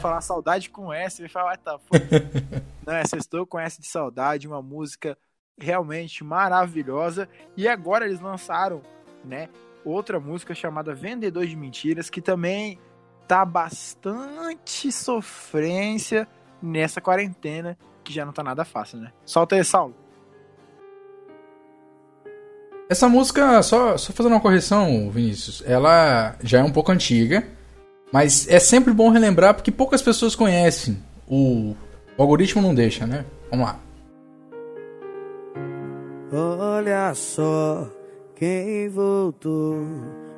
Falar 0.00 0.20
saudade 0.20 0.70
com 0.70 0.92
S, 0.92 1.22
ia 1.22 1.28
falar, 1.28 1.54
ah, 1.54 1.56
tá, 1.56 1.78
foda. 1.78 2.64
Não, 2.86 2.94
é 2.94 3.04
Sextou 3.04 3.46
com 3.46 3.58
S 3.58 3.80
de 3.80 3.86
Saudade, 3.86 4.48
uma 4.48 4.60
música 4.60 5.16
realmente 5.58 6.24
maravilhosa. 6.24 7.28
E 7.56 7.68
agora 7.68 8.04
eles 8.04 8.20
lançaram, 8.20 8.82
né, 9.24 9.48
outra 9.84 10.18
música 10.18 10.54
chamada 10.54 10.94
Vendedor 10.94 11.46
de 11.46 11.56
Mentiras, 11.56 12.10
que 12.10 12.20
também 12.20 12.78
tá 13.26 13.44
bastante 13.44 14.90
sofrência 14.90 16.26
nessa 16.60 17.00
quarentena, 17.00 17.78
que 18.04 18.12
já 18.12 18.24
não 18.24 18.32
tá 18.32 18.42
nada 18.42 18.64
fácil, 18.64 18.98
né? 18.98 19.12
Solta 19.24 19.56
aí, 19.56 19.64
Saulo. 19.64 20.01
Essa 22.92 23.08
música, 23.08 23.62
só, 23.62 23.96
só 23.96 24.12
fazendo 24.12 24.32
uma 24.32 24.40
correção, 24.40 25.10
Vinícius, 25.10 25.62
ela 25.64 26.36
já 26.42 26.58
é 26.58 26.62
um 26.62 26.70
pouco 26.70 26.92
antiga, 26.92 27.42
mas 28.12 28.46
é 28.50 28.58
sempre 28.58 28.92
bom 28.92 29.08
relembrar 29.08 29.54
porque 29.54 29.70
poucas 29.70 30.02
pessoas 30.02 30.34
conhecem. 30.34 31.02
O, 31.26 31.74
o 32.18 32.22
algoritmo 32.22 32.60
não 32.60 32.74
deixa, 32.74 33.06
né? 33.06 33.24
Vamos 33.50 33.64
lá. 33.64 33.80
Olha 36.30 37.14
só 37.14 37.88
quem 38.36 38.90
voltou 38.90 39.86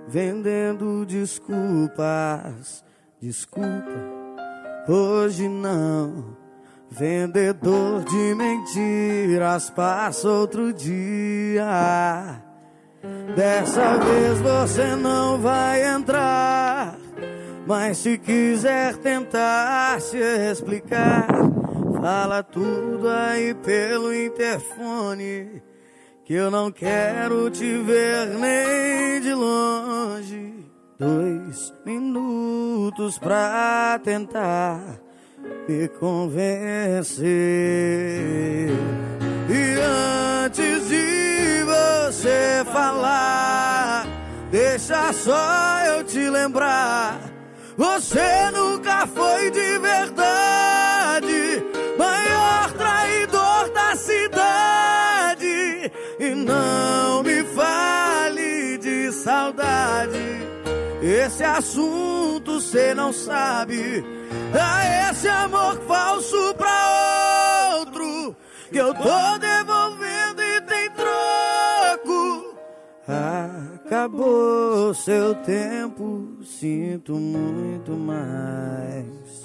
vendendo 0.07 1.05
desculpas. 1.05 2.85
Desculpa, 3.21 3.99
hoje 4.87 5.49
não. 5.49 6.37
Vendedor 6.89 8.05
de 8.05 8.35
mentiras, 8.37 9.71
passa 9.71 10.29
outro 10.29 10.73
dia. 10.73 12.44
Dessa 13.35 13.97
vez 13.99 14.41
você 14.41 14.97
não 14.97 15.39
vai 15.39 15.85
entrar. 15.85 16.97
Mas 17.67 17.99
se 17.99 18.19
quiser 18.19 18.97
tentar 18.97 20.01
se 20.01 20.19
explicar, 20.19 21.27
fala 22.01 22.43
tudo 22.43 23.09
aí 23.09 23.55
pelo 23.55 24.15
interfone. 24.15 25.63
Que 26.25 26.35
eu 26.35 26.51
não 26.51 26.71
quero 26.71 27.51
te 27.51 27.79
ver 27.79 28.29
nem 28.39 29.21
de 29.21 29.35
longe. 29.35 30.55
Dois 30.99 31.75
minutos 31.85 33.19
pra 33.19 34.01
tentar 34.03 34.81
me 35.69 35.89
convencer. 35.89 37.25
E 39.49 40.45
antes 40.45 40.89
de 40.89 41.65
você 41.65 42.64
falar, 42.75 44.05
deixa 44.51 45.13
só 45.13 45.81
eu 45.87 46.03
te 46.03 46.29
lembrar. 46.29 47.21
Você 47.77 48.51
nunca 48.53 49.07
foi 49.07 49.49
de 49.53 49.79
verdade, 49.79 51.63
maior 51.97 52.73
traidor 52.73 53.71
da 53.73 53.95
cidade. 53.95 55.93
E 56.19 56.35
não 56.35 57.23
me 57.23 57.45
fale 57.45 58.79
de 58.79 59.13
saudade. 59.13 60.43
Esse 61.01 61.45
assunto 61.45 62.61
cê 62.61 62.93
não 62.93 63.13
sabe. 63.13 64.05
Dá 64.53 65.11
esse 65.11 65.29
amor 65.29 65.81
falso 65.87 66.55
pra 66.55 67.77
outro. 67.79 68.35
Que 68.73 68.79
eu 68.79 68.93
tô 68.95 69.39
devolvendo 69.39 69.94
Acabou 73.75 74.95
seu 74.95 75.35
tempo. 75.37 76.39
Sinto 76.43 77.15
muito 77.15 77.93
mais. 77.93 79.45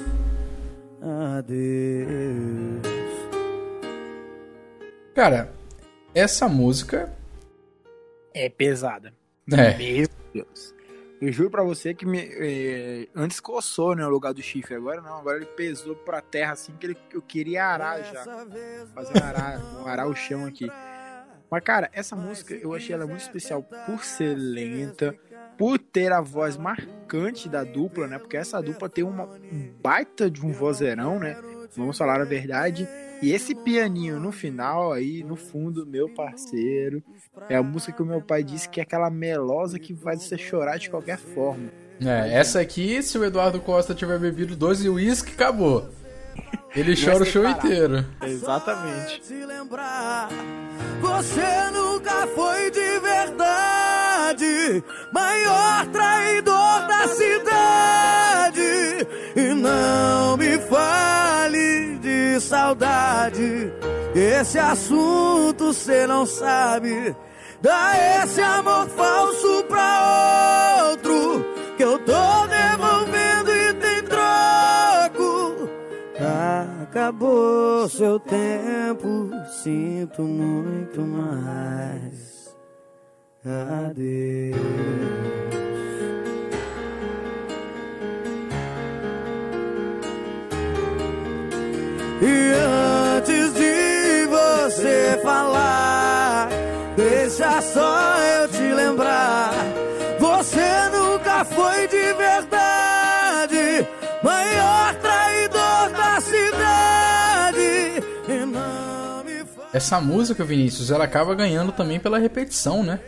Adeus. 1.37 1.99
Cara, 5.13 5.51
essa 6.13 6.47
música 6.47 7.13
é 8.33 8.49
pesada. 8.49 9.13
É. 9.51 9.77
Meu 9.77 10.07
Deus. 10.33 10.73
Eu 11.21 11.33
juro 11.33 11.49
pra 11.49 11.63
você 11.63 11.93
que 11.93 12.05
me, 12.05 12.19
eh, 12.19 13.09
antes 13.13 13.41
coçou, 13.41 13.93
né, 13.93 14.05
o 14.05 14.09
lugar 14.09 14.33
do 14.33 14.41
chifre. 14.41 14.75
Agora 14.75 15.01
não, 15.01 15.17
agora 15.17 15.37
ele 15.37 15.45
pesou 15.47 15.93
pra 15.93 16.21
terra 16.21 16.53
assim 16.53 16.71
que 16.79 16.85
ele, 16.85 16.97
eu 17.11 17.21
queria 17.21 17.65
arar 17.65 18.01
já. 18.03 18.23
Fazer 18.95 19.21
arar, 19.21 19.61
arar 19.85 20.07
o 20.07 20.15
chão 20.15 20.45
aqui. 20.45 20.71
Mas, 21.49 21.63
cara, 21.63 21.89
essa 21.93 22.15
música 22.15 22.53
eu 22.53 22.73
achei 22.73 22.93
ela 22.93 23.07
muito 23.07 23.21
especial 23.21 23.63
por 23.85 24.03
ser 24.03 24.35
lenta, 24.35 25.15
por 25.57 25.79
ter 25.79 26.11
a 26.11 26.21
voz 26.21 26.57
marcante 26.57 27.49
da 27.49 27.63
dupla, 27.63 28.07
né? 28.07 28.19
Porque 28.19 28.37
essa 28.37 28.61
dupla 28.61 28.87
tem 28.87 29.03
uma 29.03 29.25
um 29.25 29.71
baita 29.81 30.29
de 30.29 30.45
um 30.45 30.51
vozeirão, 30.51 31.19
né? 31.19 31.35
Vamos 31.75 31.97
falar 31.97 32.21
a 32.21 32.25
verdade. 32.25 32.87
E 33.21 33.33
esse 33.33 33.53
pianinho 33.53 34.19
no 34.19 34.31
final 34.31 34.93
aí, 34.93 35.23
no 35.23 35.35
fundo, 35.35 35.85
meu 35.85 36.07
parceiro, 36.13 37.03
é 37.49 37.55
a 37.55 37.63
música 37.63 37.91
que 37.91 38.01
o 38.01 38.05
meu 38.05 38.21
pai 38.21 38.43
disse 38.43 38.69
que 38.69 38.79
é 38.79 38.83
aquela 38.83 39.09
melosa 39.09 39.77
que 39.77 39.93
faz 39.93 40.23
você 40.23 40.37
chorar 40.37 40.77
de 40.77 40.89
qualquer 40.89 41.17
forma. 41.17 41.69
É, 41.99 42.33
essa 42.33 42.61
aqui, 42.61 43.03
se 43.03 43.17
o 43.17 43.25
Eduardo 43.25 43.59
Costa 43.59 43.93
tiver 43.93 44.17
bebido 44.17 44.55
12 44.55 44.87
uísque, 44.89 45.33
acabou. 45.33 45.89
Ele 46.75 46.95
chora 46.95 47.23
o 47.23 47.25
show 47.25 47.43
separar. 47.43 47.65
inteiro. 47.65 48.05
Exatamente. 48.23 49.21
te 49.21 49.45
lembrar. 49.45 50.29
Você 51.01 51.71
nunca 51.73 52.27
foi 52.27 52.69
de 52.71 52.99
verdade, 52.99 54.83
maior 55.11 55.85
traidor 55.87 56.87
da 56.87 57.07
cidade. 57.07 58.61
E 59.35 59.53
não 59.53 60.37
me 60.37 60.57
fale 60.59 61.97
de 61.99 62.39
saudade. 62.39 63.71
Esse 64.15 64.59
assunto 64.59 65.73
cê 65.73 66.05
não 66.07 66.25
sabe. 66.25 67.15
Dá 67.61 68.23
esse 68.23 68.41
amor 68.41 68.87
falso 68.89 69.63
pra 69.67 70.89
outro 70.91 71.45
que 71.77 71.83
eu 71.83 71.97
tô 71.99 72.47
devolvendo 72.47 73.28
Acabou 76.99 77.87
seu 77.87 78.19
tempo, 78.19 79.31
sinto 79.63 80.21
muito 80.21 80.99
mais. 80.99 82.53
Adeus. 83.45 84.57
E 92.21 93.15
antes 93.15 93.53
de 93.53 94.25
você 94.27 95.21
falar, 95.23 96.49
deixa 96.97 97.61
só 97.61 98.19
eu 98.19 98.38
Essa 109.79 110.01
música, 110.01 110.43
Vinícius, 110.43 110.91
ela 110.91 111.05
acaba 111.05 111.33
ganhando 111.33 111.71
também 111.71 112.01
pela 112.01 112.19
repetição, 112.19 112.83
né? 112.83 112.99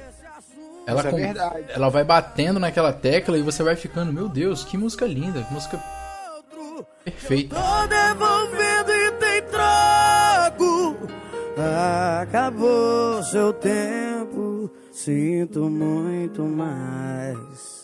Ela, 0.87 1.01
Isso 1.01 1.17
é 1.17 1.65
ela 1.67 1.89
vai 1.89 2.05
batendo 2.05 2.61
naquela 2.61 2.93
tecla 2.93 3.37
e 3.37 3.41
você 3.41 3.61
vai 3.61 3.75
ficando, 3.75 4.13
meu 4.13 4.29
Deus, 4.29 4.63
que 4.63 4.77
música 4.77 5.05
linda, 5.05 5.43
que 5.43 5.53
música 5.53 5.77
perfeita. 7.03 7.57
Tô 7.57 7.87
devolvendo 7.87 8.89
e 8.89 9.11
tem 9.11 9.41
troco. 9.51 10.97
Acabou 12.21 13.21
seu 13.23 13.51
tempo, 13.51 14.71
sinto 14.93 15.69
muito 15.69 16.41
mais. 16.43 17.83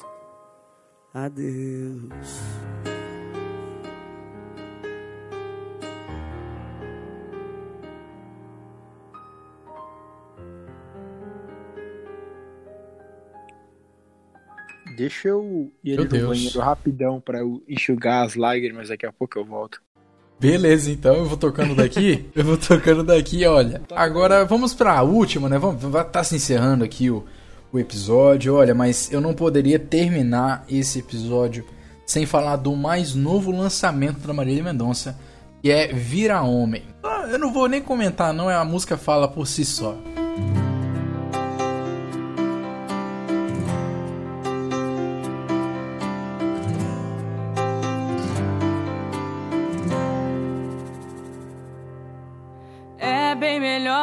Adeus. 1.13 2.87
Deixa 14.97 15.27
eu 15.27 15.71
ir 15.83 15.95
Meu 15.95 16.05
ali 16.05 16.19
no 16.19 16.27
banheiro 16.29 16.60
rapidão 16.60 17.21
pra 17.21 17.38
eu 17.38 17.62
enxugar 17.69 18.25
as 18.25 18.33
lágrimas, 18.33 18.89
daqui 18.89 19.05
a 19.05 19.13
pouco 19.13 19.38
eu 19.38 19.45
volto. 19.45 19.79
Beleza, 20.39 20.89
então 20.89 21.13
eu 21.17 21.25
vou 21.25 21.38
tocando 21.38 21.75
daqui. 21.75 22.25
eu 22.36 22.43
vou 22.43 22.57
tocando 22.57 23.03
daqui, 23.03 23.45
olha. 23.45 23.79
Agora 23.95 24.43
vamos 24.43 24.73
pra 24.73 25.03
última, 25.03 25.47
né? 25.47 25.60
Vamos, 25.60 25.83
vai 25.83 26.03
tá 26.03 26.23
se 26.23 26.36
encerrando 26.36 26.83
aqui 26.83 27.12
o, 27.12 27.23
o 27.71 27.77
episódio. 27.77 28.55
Olha, 28.55 28.73
mas 28.73 29.12
eu 29.12 29.21
não 29.21 29.36
poderia 29.36 29.77
terminar 29.77 30.65
esse 30.67 30.97
episódio 30.97 31.63
sem 32.03 32.25
falar 32.25 32.55
do 32.55 32.75
mais 32.75 33.13
novo 33.13 33.51
lançamento 33.51 34.25
da 34.25 34.33
Marília 34.33 34.63
Mendonça, 34.63 35.15
que 35.62 35.69
é 35.69 35.93
Vira 35.93 36.41
Homem. 36.41 36.81
Ah, 37.03 37.27
Eu 37.29 37.38
não 37.38 37.53
vou 37.53 37.67
nem 37.67 37.83
comentar, 37.83 38.33
não, 38.33 38.49
é 38.49 38.55
a 38.55 38.65
música 38.65 38.97
fala 38.97 39.27
por 39.27 39.45
si 39.45 39.63
só. 39.63 39.95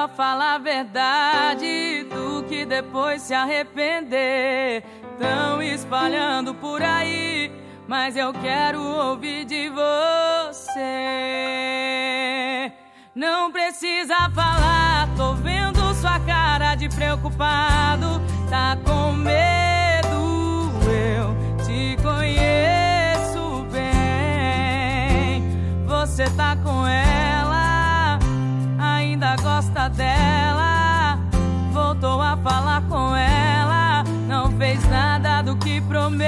Melhor 0.04 0.08
falar 0.10 0.54
a 0.54 0.58
verdade 0.58 2.06
do 2.10 2.44
que 2.44 2.64
depois 2.66 3.22
se 3.22 3.32
arrepender. 3.34 4.84
Tão 5.18 5.62
espalhando 5.62 6.54
por 6.54 6.82
aí, 6.82 7.50
mas 7.88 8.16
eu 8.16 8.32
quero 8.32 8.82
ouvir 8.82 9.44
de 9.44 9.68
você. 9.70 10.82
Não 13.14 13.52
precisa 13.52 14.28
falar, 14.30 15.08
tô 15.16 15.34
vendo 15.34 15.94
sua 15.94 16.18
cara 16.20 16.74
de 16.74 16.88
preocupado. 16.88 18.20
Tá 18.50 18.76
com 18.84 19.12
medo, 19.12 20.72
eu 20.90 21.34
te 21.64 21.96
conheço 22.02 23.64
bem. 23.70 25.42
Você 25.86 26.28
tá 26.30 26.56
com 26.56 26.86
ela, 26.86 27.33
dela. 29.88 31.18
Voltou 31.72 32.20
a 32.20 32.36
falar 32.36 32.82
com 32.88 33.14
ela, 33.14 34.04
não 34.26 34.50
fez 34.52 34.82
nada 34.88 35.42
do 35.42 35.56
que 35.56 35.80
prometeu. 35.80 36.24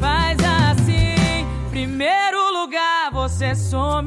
Faz 0.00 0.38
assim: 0.40 1.46
primeiro 1.70 2.52
lugar 2.52 3.10
você 3.12 3.54
some, 3.54 3.99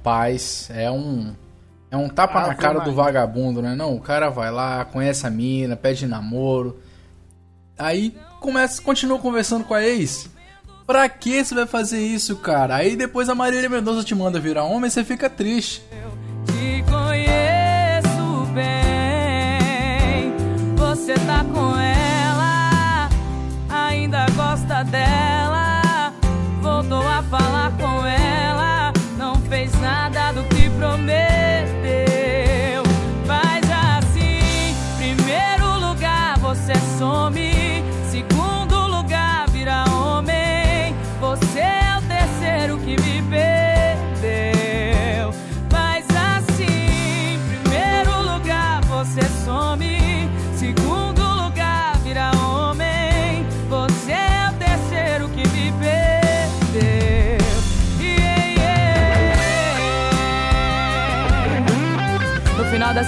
Rapaz, 0.00 0.70
é 0.72 0.90
um. 0.90 1.34
É 1.90 1.96
um 1.96 2.08
tapa 2.08 2.38
Ah, 2.40 2.46
na 2.46 2.54
cara 2.54 2.78
do 2.80 2.94
vagabundo, 2.94 3.60
né? 3.60 3.74
Não, 3.74 3.94
o 3.94 4.00
cara 4.00 4.30
vai 4.30 4.50
lá, 4.50 4.82
conhece 4.86 5.26
a 5.26 5.30
mina, 5.30 5.76
pede 5.76 6.06
namoro. 6.06 6.80
Aí 7.78 8.16
começa, 8.40 8.80
continua 8.80 9.18
conversando 9.18 9.64
com 9.64 9.74
a 9.74 9.82
ex. 9.84 10.30
Pra 10.86 11.06
que 11.08 11.44
você 11.44 11.54
vai 11.54 11.66
fazer 11.66 12.00
isso, 12.00 12.36
cara? 12.36 12.76
Aí 12.76 12.96
depois 12.96 13.28
a 13.28 13.34
Marília 13.34 13.68
Mendonça 13.68 14.02
te 14.02 14.14
manda 14.14 14.40
virar 14.40 14.64
homem 14.64 14.88
e 14.88 14.90
você 14.90 15.04
fica 15.04 15.28
triste. 15.28 15.82
Te 16.46 16.82
conheço 16.90 18.46
bem. 18.54 20.32
Você 20.76 21.12
tá 21.14 21.44
com 21.44 21.76
ela, 21.78 23.08
ainda 23.68 24.24
gosta 24.30 24.82
dela. 24.84 25.29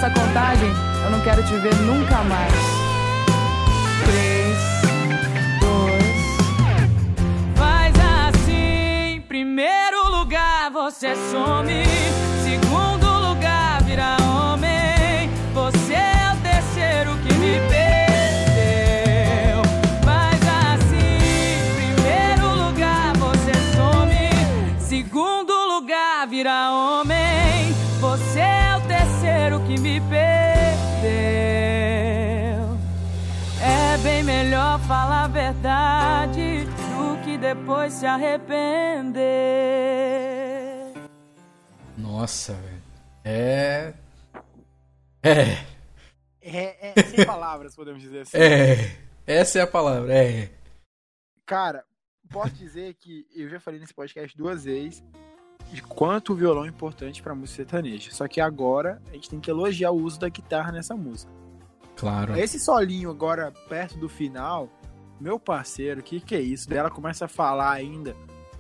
Dessa 0.03 0.11
contagem, 0.11 0.69
eu 1.05 1.11
não 1.11 1.21
quero 1.21 1.45
te 1.45 1.55
ver 1.59 1.75
nunca 1.77 2.25
mais. 2.25 2.53
Três, 4.05 4.59
dois. 5.61 6.03
Faz 7.55 7.95
assim. 8.27 9.23
Primeiro 9.29 10.11
lugar, 10.11 10.73
você 10.73 11.15
some. 11.31 11.85
Segundo 12.43 13.29
lugar, 13.29 13.81
vira 13.85 14.17
homem. 14.21 15.31
Você 15.55 15.95
é 15.95 16.33
o 16.33 16.37
terceiro 16.43 17.17
que 17.19 17.33
me. 17.35 17.53
Faz 20.05 20.41
assim. 20.75 21.21
Segundo 24.81 25.53
lugar, 25.77 26.27
vira 26.27 26.73
homem. 26.73 27.73
Você 28.01 28.62
que 29.73 29.81
me 29.81 30.01
perdeu. 30.01 30.13
É 33.61 33.97
bem 34.03 34.23
melhor 34.23 34.79
falar 34.81 35.25
a 35.25 35.29
verdade 35.29 36.65
do 36.67 37.25
que 37.25 37.39
depois 37.39 37.95
se 37.95 38.05
arrepender. 38.05 39.23
Nossa, 41.97 42.55
velho. 42.55 42.83
É. 43.25 43.95
É. 45.23 45.65
É, 46.43 46.91
é 46.91 47.03
sem 47.05 47.25
palavras, 47.25 47.75
podemos 47.75 48.03
dizer 48.03 48.23
assim. 48.23 48.37
É. 48.37 48.97
Essa 49.27 49.61
é 49.61 49.63
a 49.63 49.67
palavra. 49.67 50.13
É. 50.13 50.51
Cara, 51.47 51.85
posso 52.31 52.55
dizer 52.55 52.95
que 52.95 53.27
eu 53.35 53.49
já 53.49 53.61
falei 53.61 53.79
nesse 53.81 53.95
podcast 53.95 54.37
duas 54.37 54.65
vezes 54.65 55.03
de 55.73 55.83
quanto 55.83 56.33
o 56.33 56.37
violão 56.37 56.65
é 56.65 56.69
importante 56.69 57.23
pra 57.23 57.35
música 57.35 57.57
sertaneja. 57.57 58.11
Só 58.13 58.29
que 58.29 58.41
agora 58.41 59.01
a 59.11 59.15
gente 59.15 59.31
tem 59.31 59.41
que 59.41 59.51
elogiar 59.51 59.91
o 59.91 60.03
uso 60.03 60.21
da 60.21 60.29
guitarra 60.29 60.71
nessa 60.73 60.95
música. 60.95 61.33
Claro. 61.97 62.37
Esse 62.37 62.59
solinho 62.59 63.11
agora, 63.11 63.53
perto 63.69 63.99
do 63.99 64.09
final, 64.09 64.69
meu 65.21 65.39
parceiro, 65.39 66.01
o 66.01 66.03
que, 66.03 66.21
que 66.21 66.35
é 66.35 66.41
isso? 66.41 66.69
Daí 66.69 66.79
ela 66.79 66.91
começa 66.91 67.25
a 67.25 67.29
falar 67.29 67.71
ainda 67.73 68.15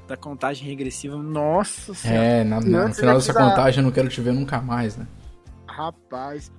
da 0.08 0.16
contagem 0.16 0.66
regressiva. 0.68 1.16
Nossa 1.16 1.92
senhora. 1.94 2.20
É, 2.24 2.44
na, 2.44 2.60
na- 2.60 2.88
no 2.88 2.94
final 2.94 3.14
dessa 3.16 3.32
contagem 3.34 3.80
eu 3.80 3.84
não 3.84 3.92
quero 3.92 4.08
te 4.08 4.20
ver 4.20 4.32
nunca 4.32 4.60
mais, 4.60 4.96
né? 4.96 5.06
Rapaz. 5.66 6.50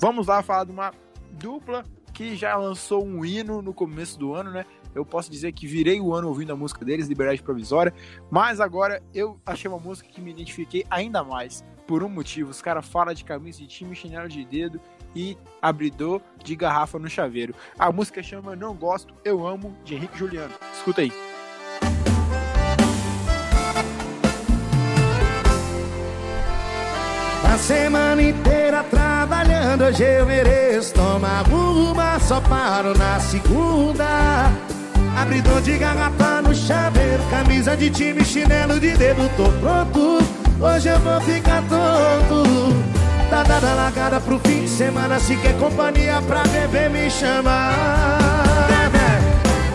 Vamos 0.00 0.26
lá 0.26 0.42
falar 0.42 0.64
de 0.64 0.72
uma 0.72 0.92
dupla 1.32 1.84
que 2.12 2.36
já 2.36 2.56
lançou 2.56 3.04
um 3.04 3.24
hino 3.24 3.60
no 3.62 3.72
começo 3.74 4.18
do 4.18 4.34
ano, 4.34 4.50
né? 4.50 4.64
Eu 4.94 5.04
posso 5.04 5.30
dizer 5.30 5.52
que 5.52 5.66
virei 5.66 6.00
o 6.00 6.14
ano 6.14 6.28
ouvindo 6.28 6.52
a 6.52 6.56
música 6.56 6.84
deles, 6.84 7.08
Liberdade 7.08 7.42
Provisória, 7.42 7.92
mas 8.30 8.60
agora 8.60 9.02
eu 9.12 9.38
achei 9.44 9.68
uma 9.68 9.78
música 9.78 10.08
que 10.08 10.20
me 10.20 10.30
identifiquei 10.30 10.84
ainda 10.90 11.24
mais. 11.24 11.64
Por 11.86 12.02
um 12.02 12.08
motivo, 12.08 12.50
os 12.50 12.62
caras 12.62 12.86
falam 12.86 13.12
de 13.12 13.24
camisa 13.24 13.58
de 13.58 13.66
time, 13.66 13.94
chinelo 13.94 14.28
de 14.28 14.44
dedo 14.44 14.80
e 15.14 15.36
abridor 15.60 16.20
de 16.42 16.56
garrafa 16.56 16.98
no 16.98 17.08
chaveiro. 17.08 17.54
A 17.78 17.92
música 17.92 18.22
chama 18.22 18.56
Não 18.56 18.74
Gosto, 18.74 19.14
Eu 19.24 19.46
Amo, 19.46 19.76
de 19.84 19.94
Henrique 19.94 20.18
Juliano. 20.18 20.54
Escuta 20.72 21.02
aí. 21.02 21.12
A 27.44 27.58
semana 27.58 28.20
inteira 28.20 28.82
trabalhando, 28.82 29.84
hoje 29.84 30.02
eu 30.02 30.26
mereço 30.26 30.92
tomar 30.92 31.48
uma, 31.48 32.18
só 32.18 32.40
paro 32.40 32.98
na 32.98 33.20
segunda. 33.20 34.73
Abridor 35.16 35.60
de 35.62 35.78
garrafa 35.78 36.42
no 36.42 36.54
chaveiro, 36.54 37.22
camisa 37.30 37.76
de 37.76 37.90
time, 37.90 38.24
chinelo 38.24 38.78
de 38.80 38.96
dedo, 38.96 39.28
tô 39.36 39.44
pronto. 39.60 40.18
Hoje 40.60 40.88
eu 40.88 40.98
vou 41.00 41.20
ficar 41.20 41.62
tonto. 41.62 42.44
Tá 43.30 43.42
dada 43.42 43.74
largada 43.74 44.20
pro 44.20 44.38
fim 44.40 44.62
de 44.62 44.68
semana, 44.68 45.18
se 45.18 45.36
quer 45.36 45.56
companhia 45.58 46.20
pra 46.22 46.42
beber, 46.44 46.90
me 46.90 47.10
chama. 47.10 47.70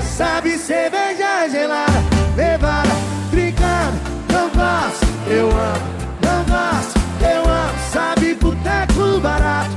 Sabe 0.02 0.58
cerveja 0.58 1.48
gelada, 1.50 2.04
levada, 2.36 2.90
brincando, 3.32 3.98
não 4.32 4.50
gosto, 4.50 5.08
eu 5.30 5.48
amo, 5.48 5.88
não 6.22 6.44
gosto, 6.44 7.00
eu 7.22 7.42
amo. 7.42 7.80
Sabe 7.92 8.36
boteco 8.36 9.20
barato, 9.22 9.69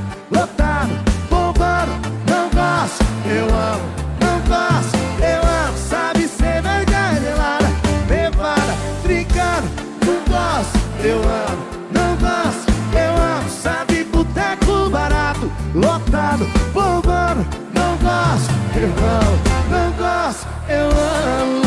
amo, 18.89 19.37
não 19.69 19.91
gosto, 19.97 20.47
eu 20.69 20.87
amo. 20.87 21.63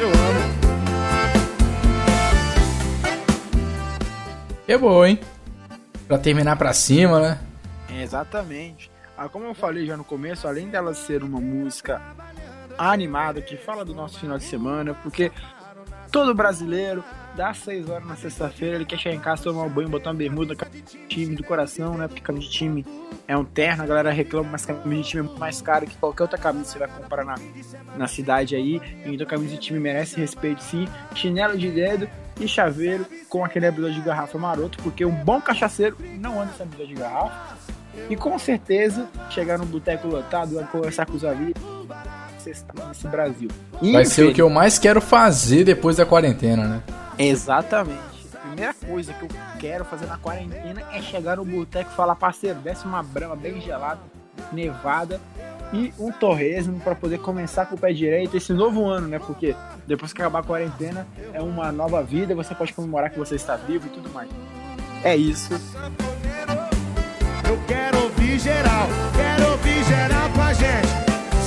Eu 0.00 0.08
amo. 0.08 0.44
É 4.66 4.78
boa, 4.78 5.08
hein? 5.08 5.20
Pra 6.08 6.18
terminar 6.18 6.56
pra 6.56 6.72
cima, 6.72 7.20
né? 7.20 7.38
Exatamente. 8.00 8.90
Ah, 9.16 9.28
como 9.28 9.44
eu 9.44 9.54
falei 9.54 9.86
já 9.86 9.96
no 9.96 10.04
começo, 10.04 10.48
além 10.48 10.68
dela 10.68 10.92
ser 10.94 11.22
uma 11.22 11.40
música 11.40 12.02
animada 12.76 13.40
que 13.40 13.56
fala 13.56 13.84
do 13.84 13.94
nosso 13.94 14.18
final 14.18 14.36
de 14.36 14.44
semana, 14.44 14.94
porque 15.02 15.30
todo 16.10 16.34
brasileiro, 16.34 17.04
das 17.36 17.58
6 17.58 17.90
horas 17.90 18.06
na 18.06 18.16
sexta-feira, 18.16 18.76
ele 18.76 18.84
quer 18.84 18.98
chegar 18.98 19.14
em 19.14 19.20
casa, 19.20 19.42
tomar 19.42 19.62
um 19.62 19.68
banho, 19.68 19.88
botar 19.88 20.10
uma 20.10 20.16
bermuda, 20.16 20.54
camisa 20.54 20.84
de 20.84 21.06
time 21.08 21.34
do 21.34 21.42
coração, 21.42 21.96
né? 21.98 22.06
Porque 22.06 22.20
camisa 22.20 22.46
de 22.46 22.52
time 22.52 22.86
é 23.26 23.36
um 23.36 23.44
terno, 23.44 23.82
a 23.82 23.86
galera 23.86 24.10
reclama, 24.12 24.50
mas 24.52 24.64
camisa 24.64 25.02
de 25.02 25.08
time 25.08 25.28
é 25.28 25.38
mais 25.38 25.60
caro 25.60 25.86
que 25.86 25.96
qualquer 25.96 26.22
outra 26.22 26.38
camisa 26.38 26.64
que 26.64 26.70
você 26.72 26.78
vai 26.78 26.88
comprar 26.88 27.24
na, 27.24 27.34
na 27.96 28.06
cidade 28.06 28.54
aí. 28.54 28.80
Então 29.04 29.26
camisa 29.26 29.54
de 29.54 29.60
time 29.60 29.80
merece 29.80 30.18
respeito 30.18 30.62
sim. 30.62 30.86
Chinelo 31.14 31.58
de 31.58 31.70
dedo 31.70 32.08
e 32.40 32.46
chaveiro 32.46 33.06
com 33.28 33.44
aquele 33.44 33.66
abridor 33.66 33.90
de 33.90 34.00
garrafa 34.00 34.38
maroto, 34.38 34.78
porque 34.82 35.04
um 35.04 35.24
bom 35.24 35.40
cachaceiro 35.40 35.96
não 36.18 36.40
anda 36.40 36.52
sem 36.52 36.66
abridor 36.66 36.86
de 36.86 36.94
garrafa. 36.94 37.56
E 38.10 38.16
com 38.16 38.38
certeza, 38.38 39.08
chegar 39.30 39.58
num 39.58 39.66
boteco 39.66 40.08
lotado, 40.08 40.56
vai 40.56 40.64
conversar 40.64 41.06
com 41.06 41.14
os 41.14 41.24
amigos, 41.24 41.62
nesse 42.44 43.08
Brasil. 43.08 43.48
Vai 43.80 44.04
ser 44.04 44.24
o 44.24 44.34
que 44.34 44.42
eu 44.42 44.50
mais 44.50 44.78
quero 44.78 45.00
fazer 45.00 45.64
depois 45.64 45.96
da 45.96 46.04
quarentena, 46.04 46.66
né? 46.66 46.82
Exatamente. 47.18 48.14
A 48.34 48.46
primeira 48.46 48.74
coisa 48.74 49.12
que 49.12 49.24
eu 49.24 49.28
quero 49.58 49.84
fazer 49.84 50.06
na 50.06 50.18
quarentena 50.18 50.82
é 50.92 51.00
chegar 51.00 51.36
no 51.36 51.44
boteco 51.44 51.90
e 51.90 51.94
falar, 51.94 52.14
parceiro, 52.14 52.58
desce 52.60 52.84
uma 52.84 53.02
brama 53.02 53.34
bem 53.34 53.60
gelada, 53.60 54.00
nevada 54.52 55.20
e 55.72 55.92
um 55.98 56.12
torresmo 56.12 56.78
para 56.80 56.94
poder 56.94 57.18
começar 57.18 57.66
com 57.66 57.74
o 57.74 57.78
pé 57.78 57.92
direito 57.92 58.36
esse 58.36 58.52
novo 58.52 58.86
ano, 58.86 59.08
né? 59.08 59.18
Porque 59.18 59.56
depois 59.86 60.12
que 60.12 60.20
acabar 60.20 60.40
a 60.40 60.42
quarentena 60.42 61.06
é 61.32 61.40
uma 61.40 61.72
nova 61.72 62.02
vida, 62.02 62.34
você 62.34 62.54
pode 62.54 62.72
comemorar 62.72 63.10
que 63.10 63.18
você 63.18 63.34
está 63.34 63.56
vivo 63.56 63.86
e 63.86 63.90
tudo 63.90 64.10
mais. 64.10 64.28
É 65.02 65.16
isso. 65.16 65.52
Eu 67.48 67.58
quero 67.66 68.02
ouvir 68.04 68.38
geral, 68.38 68.88
quero 69.16 69.50
ouvir 69.52 69.84
geral 69.84 70.30
com 70.30 70.42
a 70.42 70.52
gente. 70.52 70.88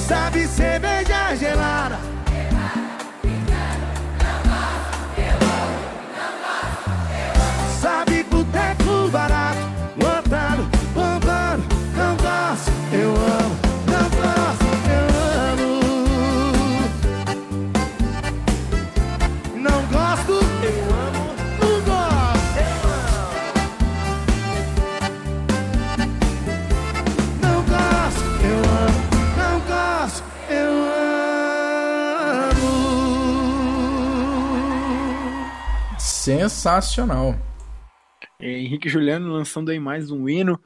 Sabe 0.07 0.47
cerveja 0.47 1.35
gelada. 1.35 1.96
Sensacional. 36.49 37.35
É, 38.39 38.59
Henrique 38.59 38.87
Juliano 38.87 39.29
lançando 39.33 39.69
aí 39.69 39.79
mais 39.79 40.11
um 40.11 40.29
hino, 40.29 40.57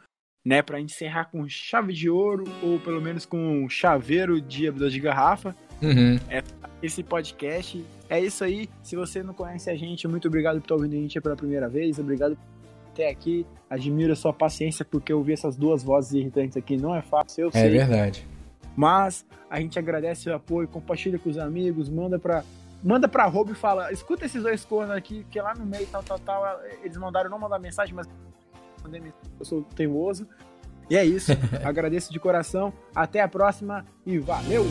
né, 0.46 0.62
para 0.62 0.80
encerrar 0.80 1.26
com 1.26 1.48
chave 1.50 1.91
de 1.91 2.08
ouro 2.08 2.44
ou 2.62 2.80
pelo 2.80 3.02
menos 3.02 3.26
com 3.26 3.63
um 3.63 3.67
chaveiro 3.67 4.39
de 4.39 4.67
abridor 4.67 4.89
de 4.89 5.00
garrafa. 5.00 5.56
Uhum. 5.82 6.20
Esse 6.84 7.02
podcast 7.04 7.84
é 8.08 8.20
isso 8.20 8.44
aí. 8.44 8.70
Se 8.84 8.96
você 8.96 9.24
não 9.24 9.34
conhece 9.34 9.72
a 9.72 9.76
gente, 9.76 10.08
muito 10.08 10.28
obrigado 10.28 10.58
por 10.58 10.65
estar 10.65 10.76
ouvindo 10.76 10.94
a 10.94 10.98
gente 10.98 11.20
pela 11.20 11.36
primeira 11.36 11.67
vez. 11.67 11.98
Obrigado 11.98 12.36
por 12.36 12.44
até 12.94 13.10
aqui. 13.10 13.44
Admiro 13.67 14.13
a 14.13 14.15
sua 14.15 14.34
paciência 14.34 14.86
porque 14.86 15.12
ouvir 15.12 15.34
essas 15.34 15.58
duas 15.58 15.82
vozes 15.84 16.13
irritantes 16.13 16.58
aqui 16.58 16.78
não 16.78 16.94
é 16.96 17.02
fácil, 17.02 17.46
eu 17.46 17.48
É 17.50 17.52
sei. 17.54 17.70
verdade. 17.72 18.28
Mas 18.76 19.26
a 19.50 19.60
gente 19.60 19.80
agradece 19.80 20.30
o 20.30 20.36
apoio, 20.36 20.67
compartilha 20.67 21.17
com 21.17 21.30
os 21.30 21.39
amigos, 21.39 21.89
manda 21.89 22.20
para 22.20 22.44
manda 22.84 23.08
pra 23.08 23.26
Robo 23.26 23.52
e 23.52 23.56
fala, 23.56 23.91
escuta 23.91 24.26
esses 24.26 24.41
dois 24.41 24.65
cornos 24.65 24.96
aqui, 24.96 25.26
que 25.30 25.39
lá 25.39 25.54
no 25.54 25.65
meio, 25.65 25.88
tal, 25.88 26.04
tal, 26.04 26.20
tal, 26.20 26.62
eles 26.84 26.98
mandaram 26.98 27.30
não 27.30 27.39
mandar 27.39 27.60
mensagem, 27.60 27.94
mas 27.94 28.08
eu 29.39 29.46
sou 29.46 29.63
teimoso. 29.63 30.28
E 30.89 30.98
é 30.98 31.06
isso. 31.06 31.32
Agradeço 31.63 32.12
de 32.12 32.20
coração. 32.20 32.74
Até 32.94 33.22
a 33.22 33.28
próxima 33.28 33.86
e 34.06 34.17
valeu! 34.17 34.65